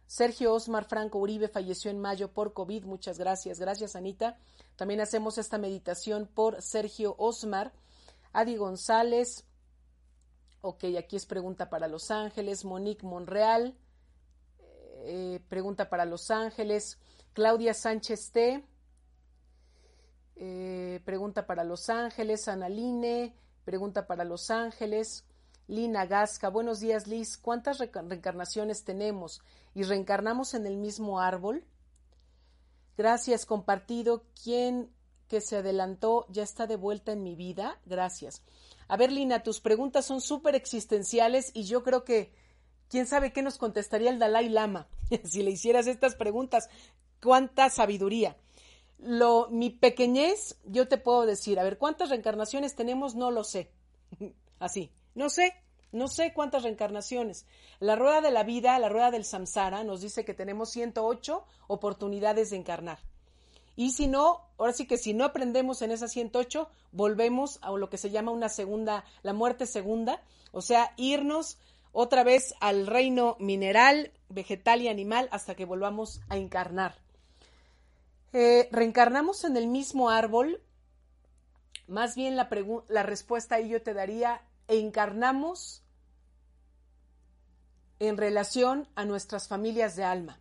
[0.06, 2.84] Sergio Osmar Franco Uribe falleció en mayo por COVID.
[2.86, 3.60] Muchas gracias.
[3.60, 4.38] Gracias, Anita.
[4.76, 7.72] También hacemos esta meditación por Sergio Osmar.
[8.32, 9.46] Adi González.
[10.62, 12.64] Ok, aquí es pregunta para Los Ángeles.
[12.64, 13.76] Monique Monreal.
[15.06, 17.00] Eh, pregunta para Los Ángeles.
[17.34, 18.64] Claudia Sánchez T.
[20.36, 22.48] Eh, pregunta para Los Ángeles.
[22.48, 23.36] Analine.
[23.66, 25.26] Pregunta para Los Ángeles.
[25.68, 26.50] Lina Gasca.
[26.50, 27.38] Buenos días, Liz.
[27.38, 29.42] ¿Cuántas reencarnaciones tenemos?
[29.74, 31.64] ¿Y reencarnamos en el mismo árbol?
[32.98, 34.26] Gracias, compartido.
[34.44, 34.92] ¿Quién
[35.28, 37.80] que se adelantó ya está de vuelta en mi vida?
[37.86, 38.44] Gracias.
[38.88, 42.34] A ver, Lina, tus preguntas son súper existenciales y yo creo que
[42.90, 44.88] quién sabe qué nos contestaría el Dalai Lama
[45.24, 46.70] si le hicieras estas preguntas.
[47.22, 48.38] Cuánta sabiduría.
[49.50, 53.16] Mi pequeñez, yo te puedo decir, a ver, ¿cuántas reencarnaciones tenemos?
[53.16, 53.72] No lo sé.
[54.60, 55.54] Así, no sé,
[55.92, 57.46] no sé cuántas reencarnaciones.
[57.80, 62.50] La rueda de la vida, la rueda del samsara, nos dice que tenemos 108 oportunidades
[62.50, 63.00] de encarnar.
[63.76, 67.90] Y si no, ahora sí que si no aprendemos en esas 108, volvemos a lo
[67.90, 70.22] que se llama una segunda, la muerte segunda,
[70.52, 71.58] o sea, irnos
[71.92, 76.96] otra vez al reino mineral, vegetal y animal hasta que volvamos a encarnar.
[78.34, 80.62] Eh, reencarnamos en el mismo árbol.
[81.88, 82.50] Más bien la,
[82.88, 85.84] la respuesta ahí yo te daría, encarnamos
[88.00, 90.40] en relación a nuestras familias de alma,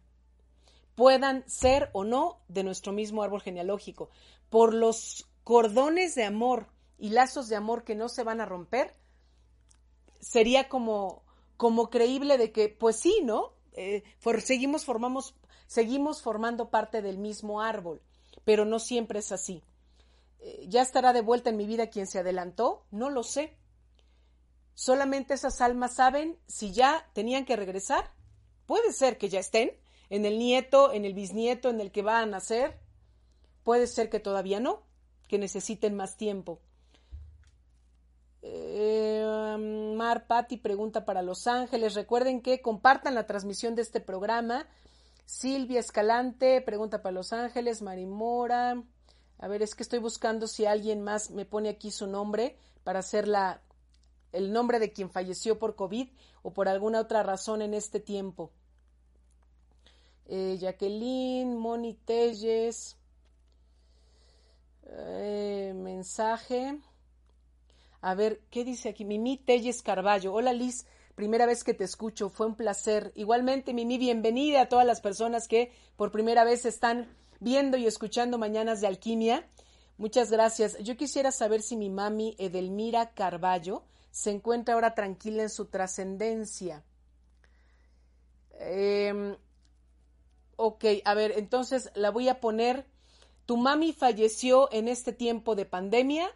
[0.95, 4.11] puedan ser o no de nuestro mismo árbol genealógico,
[4.51, 8.95] por los cordones de amor y lazos de amor que no se van a romper,
[10.21, 11.25] sería como,
[11.57, 13.53] como creíble de que, pues sí, ¿no?
[13.73, 14.03] Eh,
[14.41, 15.35] seguimos, formamos,
[15.67, 18.03] seguimos formando parte del mismo árbol,
[18.45, 19.63] pero no siempre es así.
[20.41, 22.85] Eh, ¿Ya estará de vuelta en mi vida quien se adelantó?
[22.91, 23.57] No lo sé.
[24.75, 28.13] Solamente esas almas saben si ya tenían que regresar.
[28.67, 29.73] Puede ser que ya estén
[30.09, 32.79] en el nieto, en el bisnieto, en el que va a nacer.
[33.63, 34.83] Puede ser que todavía no,
[35.29, 36.61] que necesiten más tiempo.
[38.43, 41.95] Eh, Mar Patti pregunta para Los Ángeles.
[41.95, 44.67] Recuerden que compartan la transmisión de este programa.
[45.25, 47.83] Silvia Escalante pregunta para Los Ángeles.
[47.83, 48.83] Marimora.
[49.39, 52.99] A ver, es que estoy buscando si alguien más me pone aquí su nombre para
[52.99, 53.63] hacer la,
[54.33, 56.09] el nombre de quien falleció por COVID
[56.43, 58.51] o por alguna otra razón en este tiempo.
[60.27, 62.97] Eh, Jacqueline, Moni Telles,
[64.87, 66.79] eh, mensaje.
[68.01, 69.05] A ver, ¿qué dice aquí?
[69.05, 70.33] Mimi Telles Carballo.
[70.33, 73.13] Hola Liz, primera vez que te escucho, fue un placer.
[73.15, 77.09] Igualmente, Mimi, bienvenida a todas las personas que por primera vez están
[77.41, 79.47] viendo y escuchando Mañanas de Alquimia.
[79.99, 80.79] Muchas gracias.
[80.79, 86.85] Yo quisiera saber si mi mami Edelmira Carballo se encuentra ahora tranquila en su trascendencia.
[88.61, 89.37] Em,
[90.57, 92.87] ok, a ver, entonces la voy a poner.
[93.47, 96.31] ¿Tu mami falleció en este tiempo de pandemia?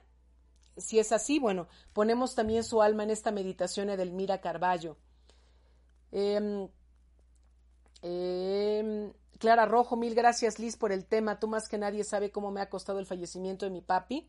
[0.79, 4.97] Si es así, bueno, ponemos también su alma en esta meditación Edelmira Carballo.
[6.13, 6.69] Em,
[8.01, 11.39] em, Clara Rojo, mil gracias Liz por el tema.
[11.39, 14.27] Tú más que nadie sabe cómo me ha costado el fallecimiento de mi papi.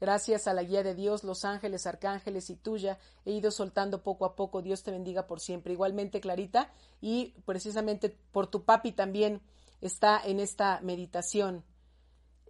[0.00, 4.24] Gracias a la guía de Dios, los ángeles, arcángeles y tuya, he ido soltando poco
[4.24, 4.60] a poco.
[4.60, 5.72] Dios te bendiga por siempre.
[5.72, 9.40] Igualmente, Clarita, y precisamente por tu papi también
[9.80, 11.64] está en esta meditación.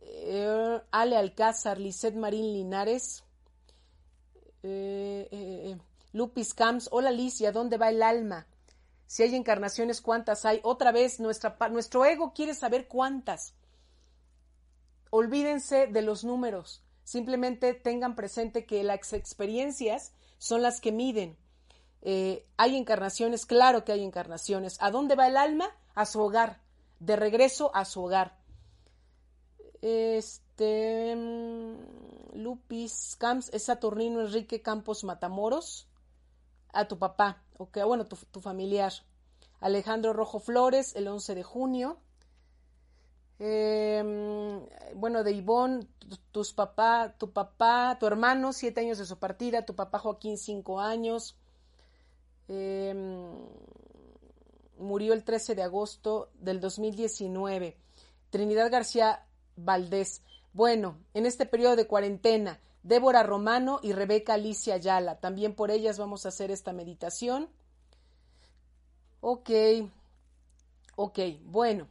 [0.01, 3.25] Eh, Ale Alcázar, Lisette Marín Linares,
[4.63, 5.79] eh, eh,
[6.13, 6.89] Lupis Camps.
[6.93, 8.47] Hola Liz, ¿y a dónde va el alma?
[9.07, 10.61] Si hay encarnaciones, ¿cuántas hay?
[10.63, 13.55] Otra vez, nuestra, nuestro ego quiere saber cuántas.
[15.11, 16.84] Olvídense de los números.
[17.05, 21.37] Simplemente tengan presente que las experiencias son las que miden.
[22.03, 24.79] Eh, hay encarnaciones, claro que hay encarnaciones.
[24.81, 25.71] ¿A dónde va el alma?
[25.95, 26.61] A su hogar,
[26.99, 28.39] de regreso a su hogar.
[29.81, 35.89] Este mm, Lupis Camps es Saturnino Enrique Campos Matamoros.
[36.73, 38.93] A tu papá, ok, bueno, tu, tu familiar.
[39.61, 41.99] Alejandro Rojo Flores, el 11 de junio.
[43.39, 44.03] Eh,
[44.95, 45.87] bueno, de Ivonne,
[46.31, 50.81] tus papá, tu papá, tu hermano, siete años de su partida, tu papá Joaquín, cinco
[50.81, 51.37] años.
[52.49, 53.33] Em,
[54.79, 57.77] murió el 13 de agosto del 2019.
[58.31, 59.27] Trinidad García
[59.57, 60.23] Valdés.
[60.53, 65.19] Bueno, en este periodo de cuarentena, Débora Romano y Rebeca Alicia Ayala.
[65.19, 67.49] También por ellas vamos a hacer esta meditación.
[69.21, 69.51] Ok,
[70.97, 71.89] ok, bueno.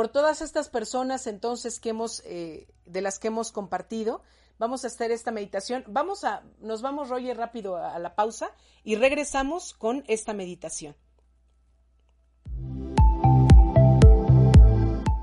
[0.00, 4.22] Por todas estas personas entonces que hemos, eh, de las que hemos compartido,
[4.58, 5.84] vamos a hacer esta meditación.
[5.88, 8.50] Vamos a, nos vamos, Roger, rápido a la pausa
[8.82, 10.96] y regresamos con esta meditación.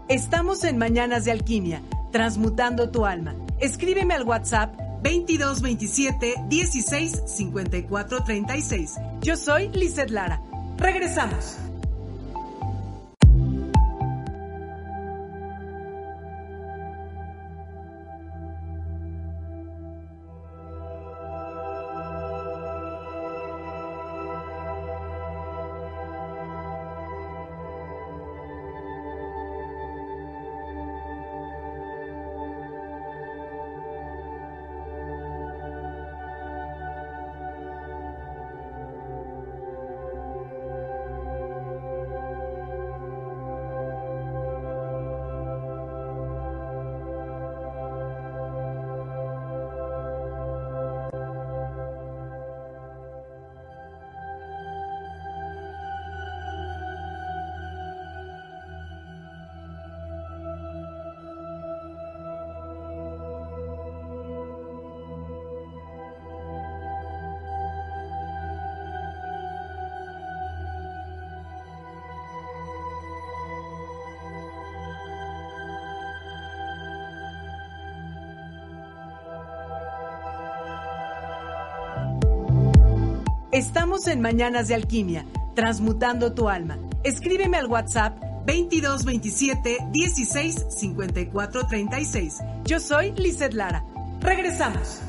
[0.10, 3.34] Estamos en Mañanas de Alquimia, transmutando tu alma.
[3.60, 8.96] Escríbeme al WhatsApp 2227 16 54 36.
[9.22, 10.40] Yo soy Lizeth Lara.
[10.78, 11.66] Regresamos.
[83.68, 86.80] Estamos en Mañanas de Alquimia, transmutando tu alma.
[87.03, 92.38] Escríbeme al WhatsApp 2227 16 54 36.
[92.63, 93.86] Yo soy Lizeth Lara.
[94.22, 95.01] Regresamos.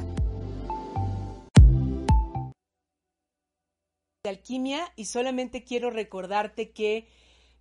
[4.24, 7.06] De alquimia y solamente quiero recordarte que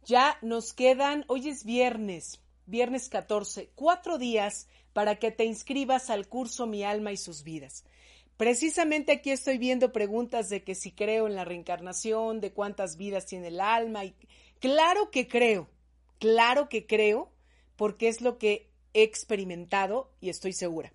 [0.03, 6.27] ya nos quedan, hoy es viernes, viernes 14, cuatro días para que te inscribas al
[6.27, 7.85] curso Mi alma y sus vidas.
[8.37, 13.25] Precisamente aquí estoy viendo preguntas de que si creo en la reencarnación, de cuántas vidas
[13.25, 14.05] tiene el alma.
[14.05, 14.13] Y
[14.59, 15.67] claro que creo,
[16.19, 17.31] claro que creo,
[17.75, 20.93] porque es lo que he experimentado y estoy segura.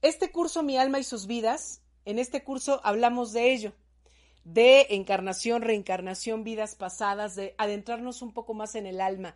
[0.00, 3.72] Este curso, Mi alma y sus vidas, en este curso hablamos de ello,
[4.44, 9.34] de encarnación, reencarnación, vidas pasadas, de adentrarnos un poco más en el alma.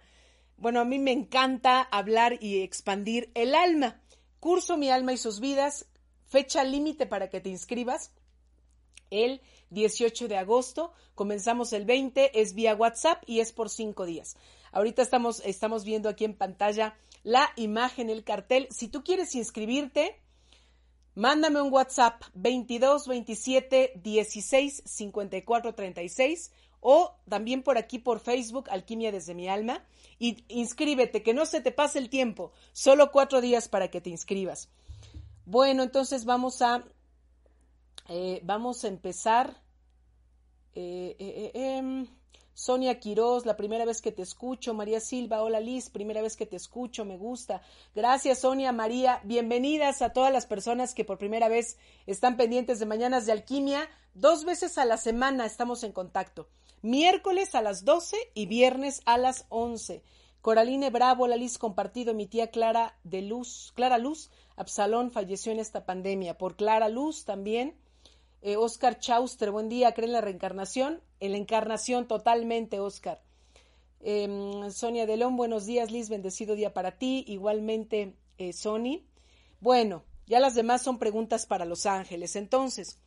[0.57, 4.01] Bueno, a mí me encanta hablar y expandir el alma.
[4.39, 5.87] Curso Mi alma y sus vidas,
[6.35, 8.11] Fecha límite para que te inscribas.
[9.09, 14.37] El 18 de agosto, comenzamos el 20, es vía WhatsApp y es por cinco días.
[14.73, 18.67] Ahorita estamos, estamos viendo aquí en pantalla la imagen, el cartel.
[18.73, 20.21] Si tú quieres inscribirte,
[21.15, 29.13] mándame un WhatsApp 22 27 16 54 36 o también por aquí por Facebook, Alquimia
[29.13, 29.87] desde mi alma,
[30.19, 34.11] y inscríbete, que no se te pase el tiempo, solo cuatro días para que te
[34.11, 34.69] inscribas.
[35.47, 36.85] Bueno, entonces vamos a,
[38.09, 39.63] eh, vamos a empezar.
[40.75, 42.09] Eh, eh, em,
[42.55, 44.73] Sonia Quiroz, la primera vez que te escucho.
[44.73, 47.61] María Silva, hola Liz, primera vez que te escucho, me gusta.
[47.95, 49.21] Gracias Sonia, María.
[49.25, 51.77] Bienvenidas a todas las personas que por primera vez
[52.07, 53.89] están pendientes de Mañanas de Alquimia.
[54.15, 56.49] Dos veces a la semana estamos en contacto.
[56.81, 60.03] Miércoles a las 12 y viernes a las 11.
[60.45, 65.59] Coraline Bravo, la Liz compartido, mi tía Clara de Luz, Clara Luz, Absalón falleció en
[65.59, 66.39] esta pandemia.
[66.39, 67.77] Por Clara Luz también.
[68.43, 71.01] Eh, Oscar Chauster, buen día, ¿cree en la reencarnación?
[71.19, 73.23] En la encarnación totalmente, Oscar.
[74.01, 77.25] Em, Sonia de León, buenos días, Liz, bendecido día para ti.
[77.27, 79.03] Igualmente, eh, Sony.
[79.61, 82.37] Bueno, ya las demás son preguntas para los ángeles.
[82.37, 82.99] Entonces,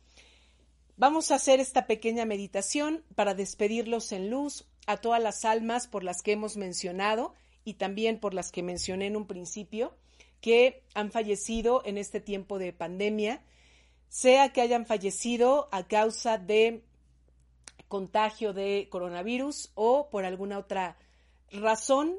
[0.96, 6.02] vamos a hacer esta pequeña meditación para despedirlos en luz a todas las almas por
[6.02, 7.32] las que hemos mencionado
[7.64, 9.94] y también por las que mencioné en un principio
[10.40, 13.42] que han fallecido en este tiempo de pandemia,
[14.08, 16.84] sea que hayan fallecido a causa de
[17.88, 20.98] contagio de coronavirus o por alguna otra
[21.50, 22.16] razón,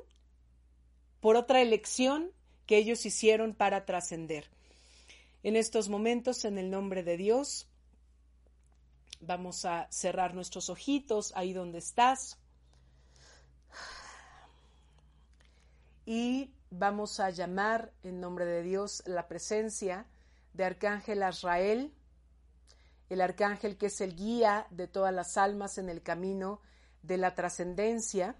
[1.19, 2.31] por otra elección
[2.65, 4.49] que ellos hicieron para trascender.
[5.41, 7.67] En estos momentos, en el nombre de Dios,
[9.21, 12.37] vamos a cerrar nuestros ojitos ahí donde estás.
[16.05, 20.05] Y vamos a llamar en nombre de Dios la presencia
[20.53, 21.93] de Arcángel Azrael,
[23.09, 26.61] el arcángel que es el guía de todas las almas en el camino
[27.01, 28.35] de la trascendencia.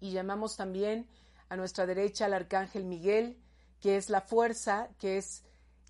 [0.00, 1.06] Y llamamos también
[1.50, 3.38] a nuestra derecha al arcángel Miguel,
[3.80, 5.42] que es la fuerza, que es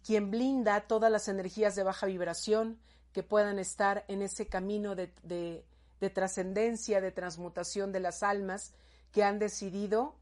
[0.05, 2.81] quien blinda todas las energías de baja vibración
[3.13, 8.73] que puedan estar en ese camino de, de trascendencia, de transmutación de las almas
[9.13, 10.20] que han decidido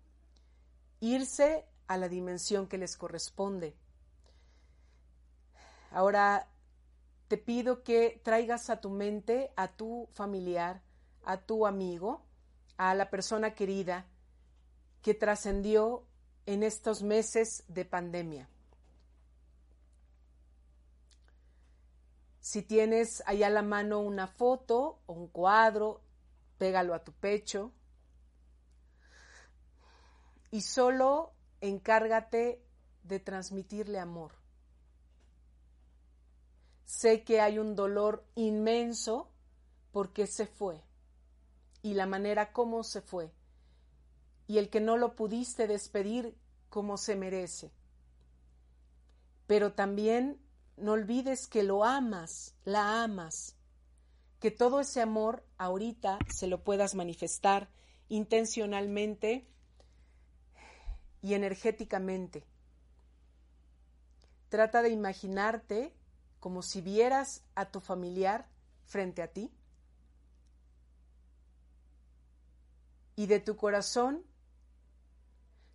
[1.00, 3.76] irse a la dimensión que les corresponde.
[5.90, 6.48] Ahora
[7.28, 10.82] te pido que traigas a tu mente a tu familiar,
[11.24, 12.24] a tu amigo,
[12.76, 14.06] a la persona querida
[15.02, 16.06] que trascendió
[16.46, 18.48] en estos meses de pandemia.
[22.40, 26.00] Si tienes allá a la mano una foto o un cuadro,
[26.56, 27.72] pégalo a tu pecho
[30.50, 32.62] y solo encárgate
[33.02, 34.32] de transmitirle amor.
[36.84, 39.30] Sé que hay un dolor inmenso
[39.92, 40.82] porque se fue
[41.82, 43.32] y la manera como se fue
[44.46, 46.34] y el que no lo pudiste despedir
[46.70, 47.70] como se merece.
[49.46, 50.40] Pero también
[50.76, 53.56] no olvides que lo amas, la amas,
[54.40, 57.68] que todo ese amor ahorita se lo puedas manifestar
[58.08, 59.46] intencionalmente
[61.22, 62.44] y energéticamente.
[64.48, 65.94] Trata de imaginarte
[66.40, 68.48] como si vieras a tu familiar
[68.86, 69.52] frente a ti
[73.16, 74.24] y de tu corazón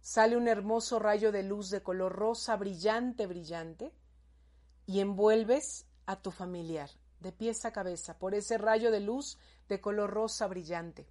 [0.02, 3.94] sale un hermoso rayo de luz de color rosa brillante, brillante,
[4.86, 6.90] y envuelves a tu familiar
[7.20, 9.38] de pies a cabeza por ese rayo de luz
[9.70, 11.08] de color rosa brillante.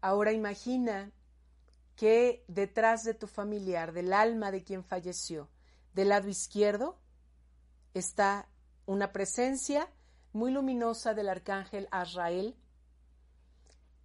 [0.00, 1.12] Ahora imagina
[1.96, 5.48] que detrás de tu familiar, del alma de quien falleció,
[5.92, 6.98] del lado izquierdo,
[7.92, 8.48] está
[8.86, 9.88] una presencia
[10.32, 12.56] muy luminosa del arcángel Azrael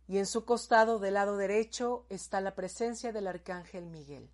[0.07, 4.29] y en su costado del lado derecho está la presencia del arcángel Miguel.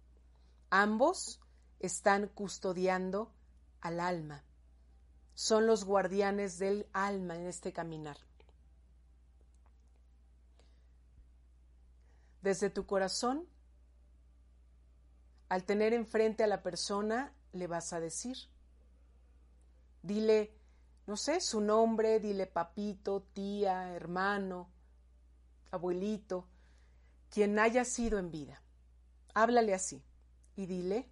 [0.69, 1.39] Ambos
[1.79, 3.31] están custodiando
[3.79, 4.43] al alma.
[5.33, 8.17] Son los guardianes del alma en este caminar.
[12.41, 13.47] Desde tu corazón,
[15.49, 18.37] al tener enfrente a la persona, le vas a decir,
[20.01, 20.55] dile,
[21.05, 24.69] no sé, su nombre, dile papito, tía, hermano,
[25.69, 26.47] abuelito,
[27.29, 28.61] quien haya sido en vida.
[29.33, 30.03] Háblale así
[30.55, 31.09] y dile,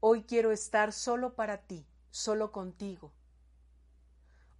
[0.00, 3.12] hoy quiero estar solo para ti, solo contigo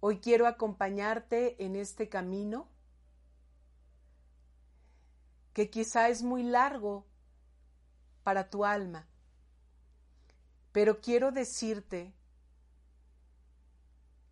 [0.05, 2.67] Hoy quiero acompañarte en este camino
[5.53, 7.05] que quizá es muy largo
[8.21, 9.07] para tu alma,
[10.73, 12.13] pero quiero decirte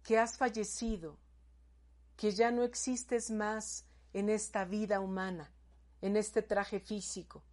[0.03, 1.17] que has fallecido,
[2.17, 5.53] que ya no existes más en esta vida humana,
[6.01, 7.45] en este traje físico.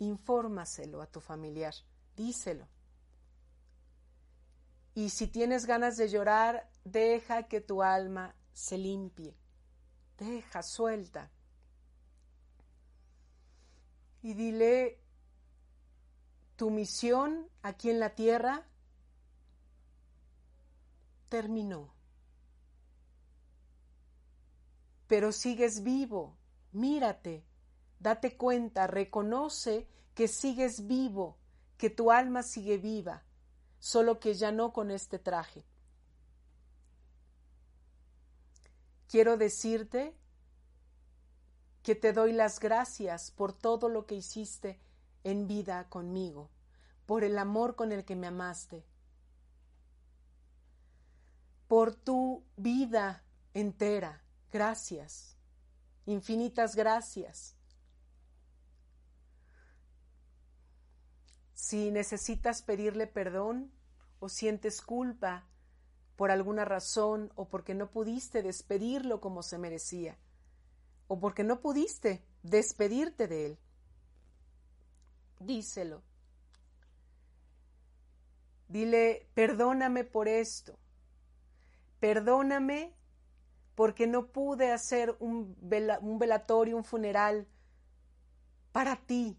[0.00, 1.74] Infórmaselo a tu familiar,
[2.16, 2.66] díselo.
[4.94, 9.36] Y si tienes ganas de llorar, deja que tu alma se limpie.
[10.18, 11.30] Deja, suelta.
[14.22, 15.00] Y dile,
[16.56, 18.66] tu misión aquí en la tierra
[21.28, 21.94] terminó.
[25.06, 26.36] Pero sigues vivo,
[26.72, 27.44] mírate,
[27.98, 31.38] date cuenta, reconoce que sigues vivo,
[31.78, 33.24] que tu alma sigue viva
[33.80, 35.64] solo que ya no con este traje.
[39.08, 40.14] Quiero decirte
[41.82, 44.78] que te doy las gracias por todo lo que hiciste
[45.24, 46.50] en vida conmigo,
[47.06, 48.84] por el amor con el que me amaste,
[51.66, 53.24] por tu vida
[53.54, 54.22] entera.
[54.52, 55.36] Gracias,
[56.06, 57.56] infinitas gracias.
[61.60, 63.70] Si necesitas pedirle perdón
[64.18, 65.46] o sientes culpa
[66.16, 70.16] por alguna razón o porque no pudiste despedirlo como se merecía
[71.06, 73.58] o porque no pudiste despedirte de él,
[75.38, 76.02] díselo.
[78.66, 80.78] Dile, perdóname por esto.
[82.00, 82.94] Perdóname
[83.74, 87.46] porque no pude hacer un, velatorio, un funeral
[88.72, 89.38] para ti,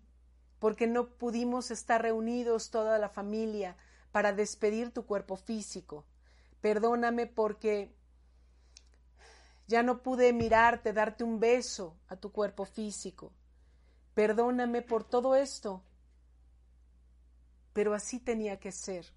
[0.62, 3.76] porque no pudimos estar reunidos toda la familia
[4.14, 6.06] para despedir tu cuerpo físico.
[6.62, 7.92] Perdóname porque
[9.68, 13.34] ya no pude mirarte, darte un beso a tu cuerpo físico.
[14.14, 15.82] Perdóname por todo esto.
[17.74, 19.08] Pero así tenía que ser.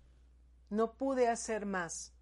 [0.70, 2.14] No pude hacer más.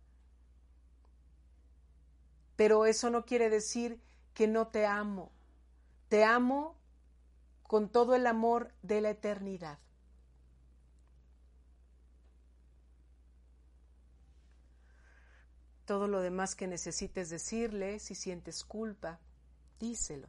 [2.62, 4.00] pero eso no quiere decir
[4.34, 5.32] que no te amo.
[6.08, 6.76] Te amo
[7.72, 9.78] con todo el amor de la eternidad.
[15.86, 19.20] Todo lo demás que necesites decirle, si sientes culpa,
[19.80, 20.28] díselo.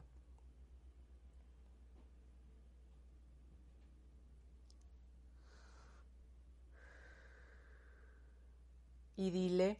[9.16, 9.78] Y dile,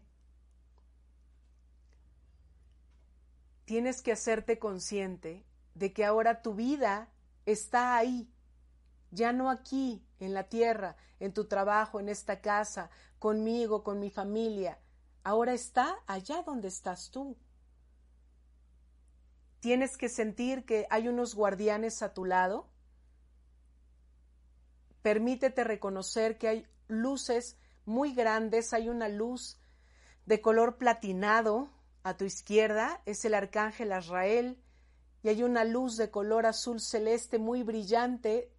[3.64, 7.08] tienes que hacerte consciente de que ahora tu vida
[7.46, 8.30] está ahí,
[9.10, 14.10] ya no aquí, en la tierra, en tu trabajo, en esta casa, conmigo, con mi
[14.10, 14.78] familia.
[15.22, 17.36] Ahora está allá donde estás tú.
[19.60, 22.68] Tienes que sentir que hay unos guardianes a tu lado.
[25.02, 29.58] Permítete reconocer que hay luces muy grandes, hay una luz
[30.26, 31.70] de color platinado
[32.02, 34.62] a tu izquierda, es el arcángel Azrael,
[35.24, 38.52] y hay una luz de color azul celeste muy brillante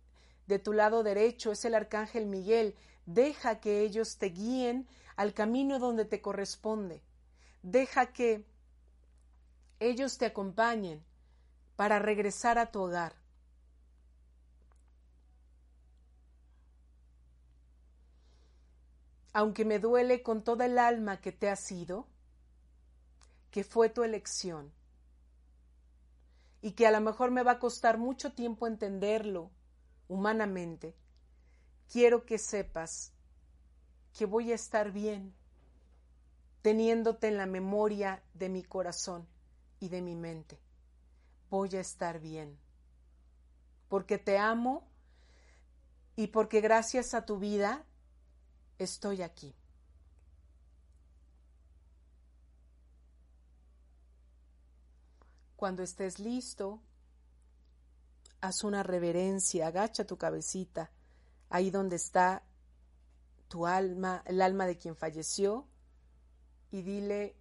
[0.48, 2.76] de tu lado derecho, es el arcángel Miguel.
[3.06, 7.04] Deja que ellos te guíen al camino donde te corresponde.
[7.62, 8.48] Deja que
[9.80, 11.06] ellos te acompañen
[11.76, 13.14] para regresar a tu hogar.
[19.34, 22.08] Aunque me duele con toda el alma que te ha sido,
[23.52, 24.74] que fue tu elección,
[26.66, 29.52] y que a lo mejor me va a costar mucho tiempo entenderlo
[30.08, 30.96] humanamente,
[31.92, 33.14] quiero que sepas
[34.18, 35.36] que voy a estar bien
[36.64, 39.28] teniéndote en la memoria de mi corazón
[39.80, 40.60] y de mi mente.
[41.52, 42.58] Voy a estar bien,
[43.88, 44.90] porque te amo
[46.16, 47.86] y porque gracias a tu vida
[48.80, 49.54] estoy aquí.
[55.56, 56.82] Cuando estés listo,
[58.42, 60.92] haz una reverencia, agacha tu cabecita
[61.50, 62.44] ahí donde está
[63.48, 65.68] tu alma, el alma de quien falleció,
[66.72, 67.36] y dile,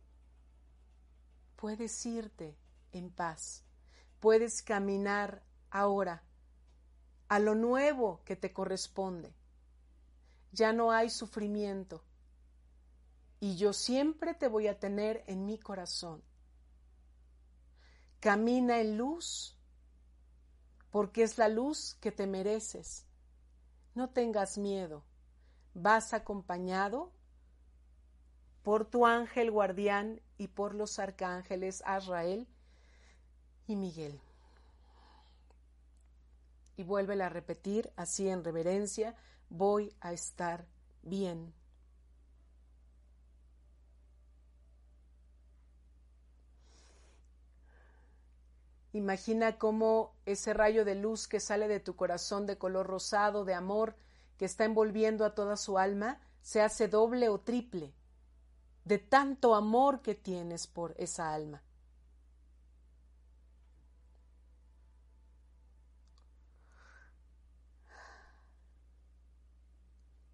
[1.56, 2.56] puedes irte
[2.92, 3.64] en paz,
[4.20, 6.22] puedes caminar ahora
[7.28, 9.34] a lo nuevo que te corresponde.
[10.52, 12.04] Ya no hay sufrimiento
[13.40, 16.22] y yo siempre te voy a tener en mi corazón.
[18.24, 19.54] Camina en luz,
[20.90, 23.04] porque es la luz que te mereces.
[23.94, 25.04] No tengas miedo.
[25.74, 27.12] Vas acompañado
[28.62, 32.48] por tu ángel guardián y por los arcángeles Azrael
[33.66, 34.18] y Miguel.
[36.78, 39.14] Y vuelve a repetir así en reverencia,
[39.50, 40.66] voy a estar
[41.02, 41.52] bien.
[48.94, 53.52] Imagina cómo ese rayo de luz que sale de tu corazón de color rosado, de
[53.52, 53.96] amor,
[54.38, 57.92] que está envolviendo a toda su alma, se hace doble o triple
[58.84, 61.60] de tanto amor que tienes por esa alma.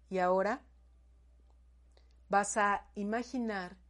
[0.07, 0.61] Y ahora
[2.29, 3.80] vas a imaginar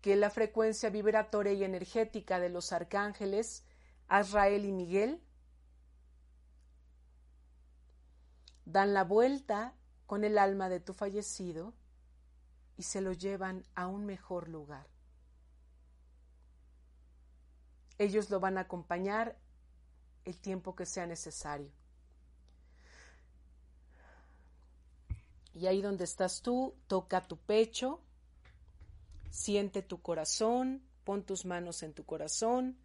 [0.00, 3.64] que la frecuencia vibratoria y energética de los arcángeles
[4.08, 5.22] Azrael y Miguel
[8.64, 9.74] dan la vuelta
[10.06, 11.74] con el alma de tu fallecido
[12.76, 14.88] y se lo llevan a un mejor lugar.
[17.98, 19.38] Ellos lo van a acompañar
[20.24, 21.70] el tiempo que sea necesario.
[25.52, 28.00] Y ahí donde estás tú, toca tu pecho
[29.30, 32.76] Siente tu corazón, pon tus manos en tu corazón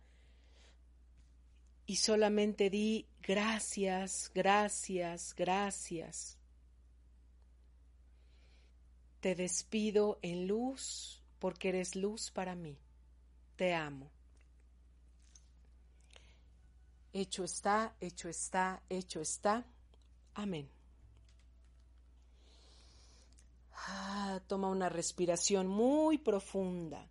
[1.88, 6.38] y solamente di gracias, gracias, gracias.
[9.20, 12.78] Te despido en luz porque eres luz para mí.
[13.56, 14.12] Te amo.
[17.14, 19.66] Hecho está, hecho está, hecho está.
[20.34, 20.75] Amén.
[23.76, 27.08] Ah, toma una respiración muy profunda.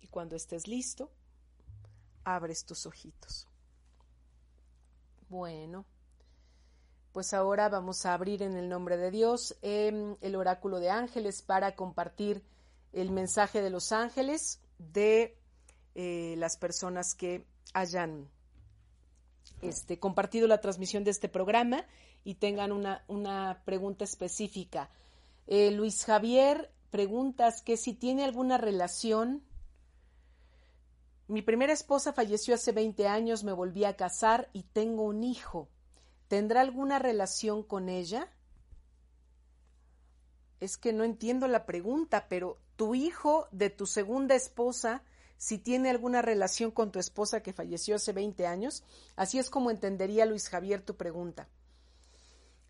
[0.00, 1.10] Y cuando estés listo,
[2.24, 3.46] abres tus ojitos.
[5.28, 5.86] Bueno,
[7.12, 11.42] pues ahora vamos a abrir en el nombre de Dios em, el oráculo de ángeles
[11.42, 12.44] para compartir
[12.92, 15.38] el mensaje de los ángeles de
[15.94, 18.28] eh, las personas que hayan
[19.62, 21.84] este, compartido la transmisión de este programa
[22.24, 24.90] y tengan una, una pregunta específica
[25.46, 29.42] Eh, Luis Javier, preguntas que si tiene alguna relación.
[31.26, 35.68] Mi primera esposa falleció hace 20 años, me volví a casar y tengo un hijo.
[36.28, 38.28] ¿Tendrá alguna relación con ella?
[40.60, 45.02] Es que no entiendo la pregunta, pero tu hijo de tu segunda esposa,
[45.40, 48.84] si tiene alguna relación con tu esposa que falleció hace 20 años,
[49.16, 51.48] así es como entendería Luis Javier tu pregunta.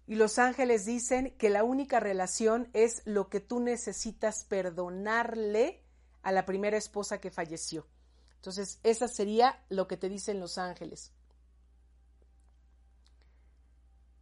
[0.07, 5.83] Y los ángeles dicen que la única relación es lo que tú necesitas perdonarle
[6.23, 7.89] a la primera esposa que falleció.
[8.37, 11.11] Entonces, esa sería lo que te dicen los ángeles.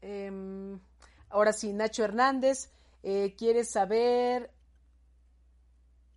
[0.01, 0.81] Em,
[1.29, 2.71] ahora sí, Nacho Hernández,
[3.03, 4.51] eh, quieres saber,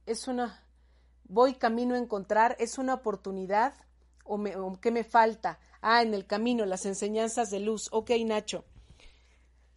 [0.06, 0.64] es una,
[1.32, 3.74] voy camino a encontrar, es una oportunidad
[4.26, 4.38] o,
[4.82, 5.60] qué me falta.
[5.82, 7.88] Ah, en el camino, las enseñanzas de luz.
[7.92, 8.66] Ok, Nacho.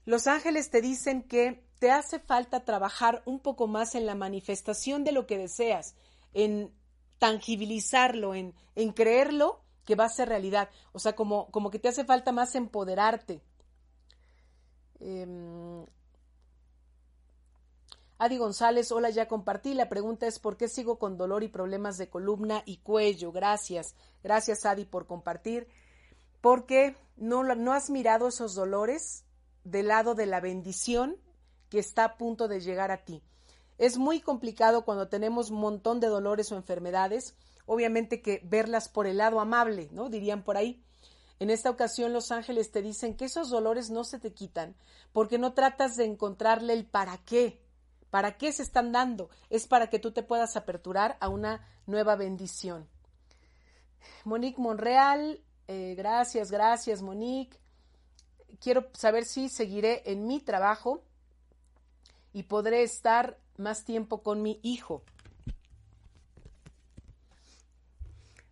[0.04, 5.04] Los ángeles te dicen que te hace falta trabajar un poco más en la manifestación
[5.04, 5.94] de lo que deseas,
[6.32, 6.74] en
[7.18, 10.70] tangibilizarlo, en, en creerlo que va a ser realidad.
[10.92, 13.40] O sea, como, como que te hace falta más empoderarte.
[14.98, 15.86] Eh,
[18.24, 19.74] Adi González, hola, ya compartí.
[19.74, 23.32] La pregunta es ¿por qué sigo con dolor y problemas de columna y cuello?
[23.32, 23.94] Gracias.
[24.22, 25.68] Gracias, Adi, por compartir.
[26.40, 29.26] Porque no, no has mirado esos dolores
[29.64, 31.18] del lado de la bendición
[31.68, 33.22] que está a punto de llegar a ti.
[33.76, 39.06] Es muy complicado cuando tenemos un montón de dolores o enfermedades, obviamente que verlas por
[39.06, 40.08] el lado amable, ¿no?
[40.08, 40.82] Dirían por ahí.
[41.40, 44.76] En esta ocasión los ángeles te dicen que esos dolores no se te quitan
[45.12, 47.60] porque no tratas de encontrarle el para qué,
[48.14, 49.28] ¿Para qué se están dando?
[49.50, 52.88] Es para que tú te puedas aperturar a una nueva bendición.
[54.22, 57.58] Monique Monreal, eh, gracias, gracias Monique.
[58.60, 61.02] Quiero saber si seguiré en mi trabajo
[62.32, 65.02] y podré estar más tiempo con mi hijo.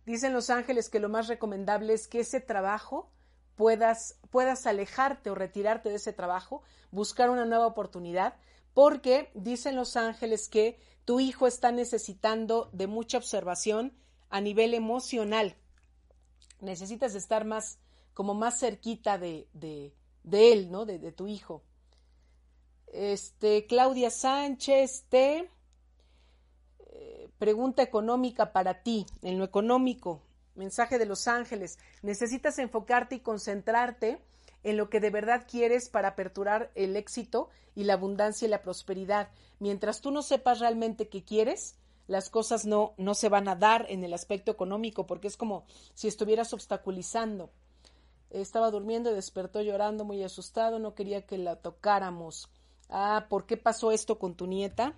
[0.05, 3.09] Dicen los ángeles que lo más recomendable es que ese trabajo
[3.55, 8.33] puedas, puedas alejarte o retirarte de ese trabajo, buscar una nueva oportunidad,
[8.73, 13.93] porque dicen los ángeles que tu hijo está necesitando de mucha observación
[14.29, 15.55] a nivel emocional.
[16.59, 17.77] Necesitas estar más,
[18.13, 19.93] como más cerquita de, de,
[20.23, 20.85] de él, ¿no?
[20.85, 21.61] De, tu hijo.
[22.87, 25.49] Este, Claudia Sánchez, te
[26.79, 30.21] eh, pregunta económica para ti, en lo económico,
[30.55, 31.77] mensaje de los ángeles.
[32.01, 34.19] Necesitas enfocarte y concentrarte
[34.63, 38.61] en lo que de verdad quieres para aperturar el éxito y la abundancia y la
[38.61, 39.29] prosperidad.
[39.59, 41.75] Mientras tú no sepas realmente qué quieres,
[42.07, 45.65] las cosas no, no se van a dar en el aspecto económico, porque es como
[45.93, 47.51] si estuvieras obstaculizando.
[48.29, 52.49] Estaba durmiendo y despertó llorando, muy asustado, no quería que la tocáramos.
[52.89, 54.95] Ah, ¿por qué pasó esto con tu nieta?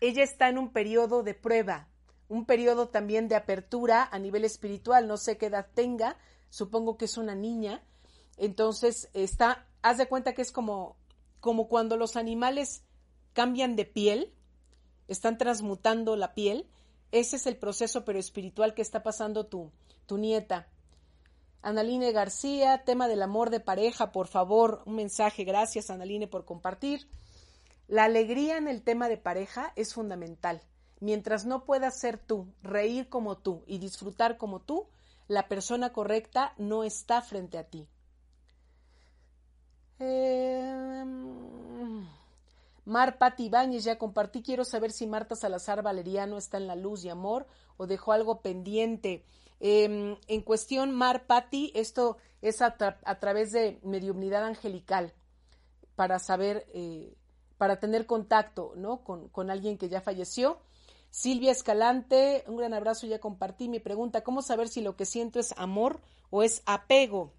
[0.00, 1.88] Ella está en un periodo de prueba,
[2.28, 6.16] un periodo también de apertura a nivel espiritual, no sé qué edad tenga,
[6.50, 7.82] supongo que es una niña,
[8.36, 10.96] entonces está, haz de cuenta que es como,
[11.40, 12.82] como cuando los animales
[13.32, 14.34] cambian de piel,
[15.08, 16.68] están transmutando la piel,
[17.12, 19.72] ese es el proceso pero espiritual que está pasando tu,
[20.06, 20.68] tu nieta.
[21.62, 27.08] Analine García, tema del amor de pareja, por favor, un mensaje, gracias Analine por compartir.
[27.88, 30.62] La alegría en el tema de pareja es fundamental.
[31.00, 34.86] Mientras no puedas ser tú, reír como tú y disfrutar como tú,
[35.28, 37.86] la persona correcta no está frente a ti.
[39.98, 41.28] Em,
[42.84, 44.42] Mar Pati Ibáñez, ya compartí.
[44.42, 48.40] Quiero saber si Marta Salazar Valeriano está en la luz y amor o dejó algo
[48.40, 49.24] pendiente.
[49.60, 55.12] Em, en cuestión, Mar Pati, esto es a, través de mediunidad angelical
[55.96, 57.14] para saber, eh,
[57.58, 59.02] para tener contacto ¿no?
[59.02, 60.60] con, con alguien que ya falleció.
[61.10, 65.40] Silvia Escalante, un gran abrazo, ya compartí mi pregunta, ¿cómo saber si lo que siento
[65.40, 66.00] es amor
[66.30, 67.32] o es apego?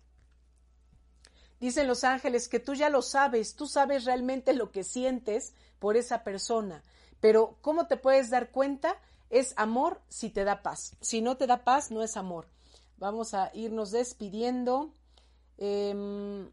[1.59, 5.97] Dicen los ángeles que tú ya lo sabes, tú sabes realmente lo que sientes por
[5.97, 6.83] esa persona,
[7.19, 8.95] pero ¿cómo te puedes dar cuenta?
[9.29, 12.47] Es amor si te da paz, si no te da paz no es amor.
[12.97, 14.91] Vamos a irnos despidiendo.
[15.57, 16.49] Eh,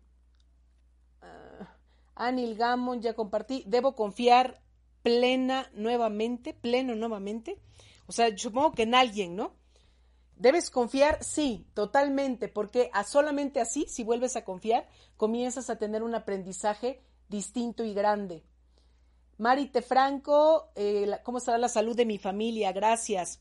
[2.14, 3.62] Anil Gamon, ya compartí.
[3.66, 4.60] Debo confiar
[5.06, 7.60] plena nuevamente, pleno nuevamente.
[8.08, 9.54] O sea, supongo que en alguien, ¿no?
[10.34, 11.22] ¿Debes confiar?
[11.22, 17.00] Sí, totalmente, porque a solamente así, si vuelves a confiar, comienzas a tener un aprendizaje
[17.28, 18.42] distinto y grande.
[19.38, 22.72] Marite Franco, eh, ¿cómo estará la salud de mi familia?
[22.72, 23.38] Gracias.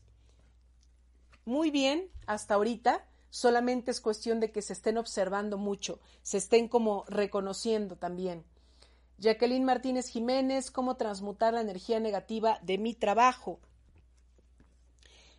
[1.44, 3.08] Muy bien, hasta ahorita.
[3.28, 8.44] Solamente es cuestión de que se estén observando mucho, se estén como reconociendo también.
[9.18, 13.60] Jacqueline Martínez Jiménez, ¿cómo transmutar la energía negativa de mi trabajo?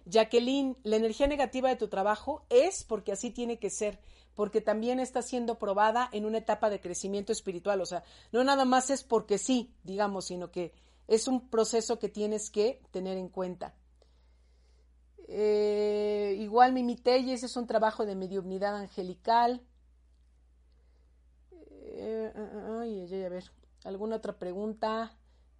[0.05, 3.99] Jacqueline, la energía negativa de tu trabajo es porque así tiene que ser,
[4.35, 7.81] porque también está siendo probada en una etapa de crecimiento espiritual.
[7.81, 10.73] O sea, no nada más es porque sí, digamos, sino que
[11.07, 13.75] es un proceso que tienes que tener en cuenta.
[15.27, 19.61] Eh, igual Mimi Telles es un trabajo de mediunidad angelical.
[21.51, 22.31] Eh,
[22.79, 23.51] ay, a ver,
[23.83, 25.17] ¿alguna otra pregunta?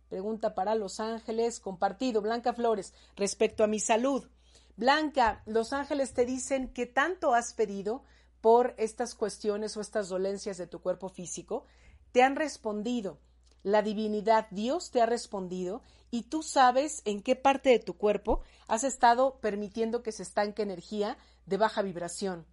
[0.09, 2.21] Pregunta para Los Ángeles, compartido.
[2.21, 4.27] Blanca Flores, respecto a mi salud.
[4.75, 8.03] Blanca, Los Ángeles te dicen que tanto has pedido
[8.41, 11.65] por estas cuestiones o estas dolencias de tu cuerpo físico.
[12.11, 13.19] Te han respondido.
[13.63, 18.41] La divinidad, Dios te ha respondido y tú sabes en qué parte de tu cuerpo
[18.67, 22.45] has estado permitiendo que se estanque energía de baja vibración.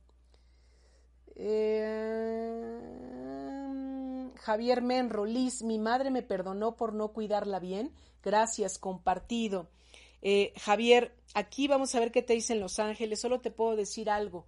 [1.36, 3.23] Eh,
[4.44, 7.94] Javier Menro, Liz, mi madre me perdonó por no cuidarla bien.
[8.22, 9.70] Gracias, compartido.
[10.20, 13.22] Eh, Javier, aquí vamos a ver qué te dicen Los Ángeles.
[13.22, 14.44] Solo te puedo decir algo.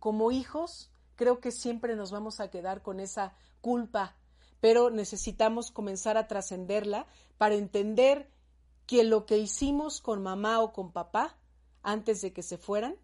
[0.00, 4.16] Como hijos, creo que siempre nos vamos a quedar con esa culpa,
[4.60, 7.06] pero necesitamos comenzar a trascenderla
[7.38, 8.28] para entender
[8.84, 11.38] que lo que hicimos con mamá o con papá
[11.84, 12.96] antes de que se fueran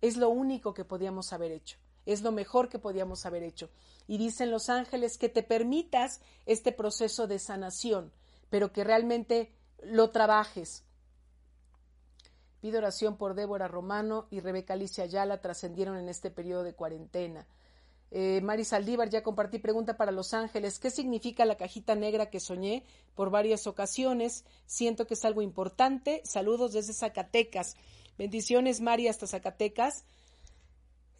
[0.00, 1.76] es lo único que podíamos haber hecho,
[2.06, 3.70] es lo mejor que podíamos haber hecho.
[4.06, 8.12] Y dicen los ángeles que te permitas este proceso de sanación,
[8.50, 10.84] pero que realmente lo trabajes.
[12.60, 17.46] Pido oración por Débora Romano y Rebeca Alicia Ayala trascendieron en este periodo de cuarentena.
[18.14, 20.78] Eh, Mari Saldívar, ya compartí pregunta para Los Ángeles.
[20.78, 22.84] ¿Qué significa la cajita negra que soñé
[23.14, 24.44] por varias ocasiones?
[24.66, 26.20] Siento que es algo importante.
[26.24, 27.74] Saludos desde Zacatecas.
[28.18, 30.04] Bendiciones, Mari, hasta Zacatecas.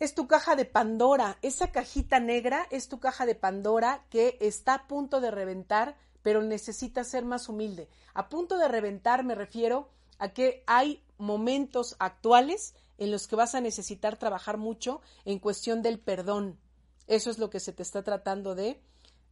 [0.03, 1.39] Es tu caja de Pandora.
[1.43, 6.43] Esa cajita negra es tu caja de Pandora que está a punto de reventar, pero
[6.43, 7.89] necesita ser más humilde.
[8.15, 9.89] A punto de reventar me refiero
[10.19, 15.83] a que hay momentos actuales en los que vas a necesitar trabajar mucho en cuestión
[15.83, 16.59] del perdón
[17.07, 18.81] eso es lo que se te está tratando de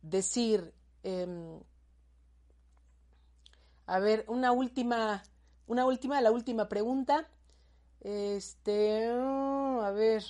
[0.03, 0.75] decir.
[1.03, 1.61] Em,
[3.87, 5.23] a ver, una última,
[5.66, 7.29] una última, la última pregunta.
[8.01, 10.25] Este, a ver.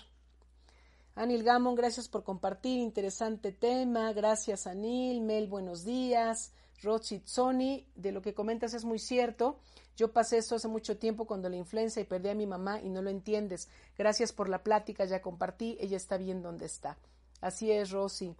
[1.20, 4.10] Anil Gamon, gracias por compartir, interesante tema.
[4.14, 5.20] Gracias, Anil.
[5.20, 6.50] Mel, buenos días.
[6.82, 9.58] Rochit Sony, de lo que comentas es muy cierto.
[9.98, 12.88] Yo pasé esto hace mucho tiempo cuando la influenza y perdí a mi mamá y
[12.88, 13.68] no lo entiendes.
[13.98, 16.96] Gracias por la plática, ya compartí, ella está bien donde está.
[17.42, 18.34] Así es, Rosy.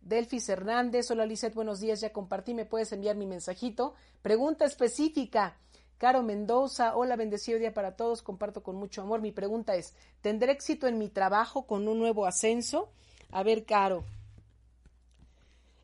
[0.00, 3.94] Delfis Hernández, hola Lizeth, buenos días, ya compartí, me puedes enviar mi mensajito.
[4.22, 5.58] Pregunta específica.
[6.00, 9.20] Caro Mendoza, hola, bendecido día para todos, comparto con mucho amor.
[9.20, 9.92] Mi pregunta es,
[10.22, 12.88] ¿tendré éxito en mi trabajo con un nuevo ascenso?
[13.30, 14.02] A ver, Caro,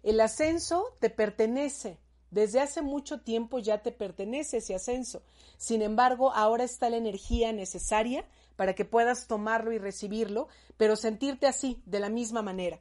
[0.02, 1.98] el ascenso te pertenece.
[2.30, 5.20] Desde hace mucho tiempo ya te pertenece ese ascenso.
[5.58, 8.24] Sin embargo, ahora está la energía necesaria
[8.56, 10.48] para que puedas tomarlo y recibirlo,
[10.78, 12.80] pero sentirte así, de la misma manera.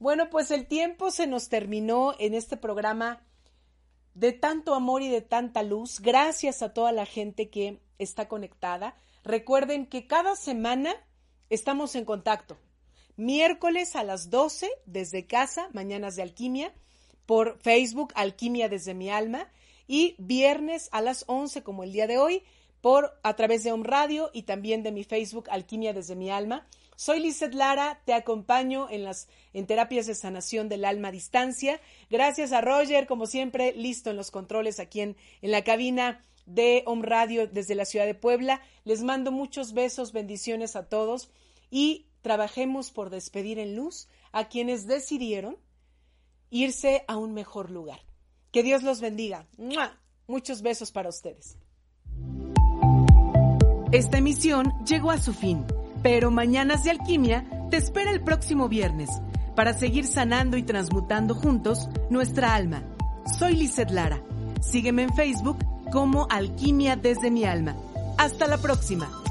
[0.00, 3.22] Bueno, pues el tiempo se nos terminó en este programa
[4.14, 6.00] de tanto amor y de tanta luz.
[6.00, 8.96] Gracias a toda la gente que está conectada.
[9.24, 10.94] Recuerden que cada semana
[11.50, 12.56] estamos en contacto.
[13.16, 16.72] Miércoles a las 12 desde casa, Mañanas de Alquimia,
[17.26, 19.48] por Facebook Alquimia desde mi alma,
[19.86, 22.42] y viernes a las 11 como el día de hoy,
[22.80, 26.66] por a través de un Radio y también de mi Facebook Alquimia desde mi alma.
[26.96, 31.80] Soy Lizeth Lara, te acompaño en las en terapias de sanación del alma a distancia.
[32.10, 36.82] Gracias a Roger, como siempre, listo en los controles aquí en, en la cabina de
[36.86, 38.60] Home Radio desde la ciudad de Puebla.
[38.84, 41.30] Les mando muchos besos, bendiciones a todos
[41.70, 45.58] y trabajemos por despedir en luz a quienes decidieron
[46.50, 48.00] irse a un mejor lugar.
[48.50, 49.46] Que Dios los bendiga.
[50.26, 51.58] Muchos besos para ustedes.
[53.92, 55.64] Esta emisión llegó a su fin,
[56.04, 59.08] pero Mañanas de Alquimia te espera el próximo viernes
[59.56, 62.82] para seguir sanando y transmutando juntos nuestra alma.
[63.38, 64.20] Soy Lizeth Lara.
[64.60, 65.56] Sígueme en Facebook
[65.90, 67.74] como Alquimia desde mi alma.
[68.18, 69.23] Hasta la próxima.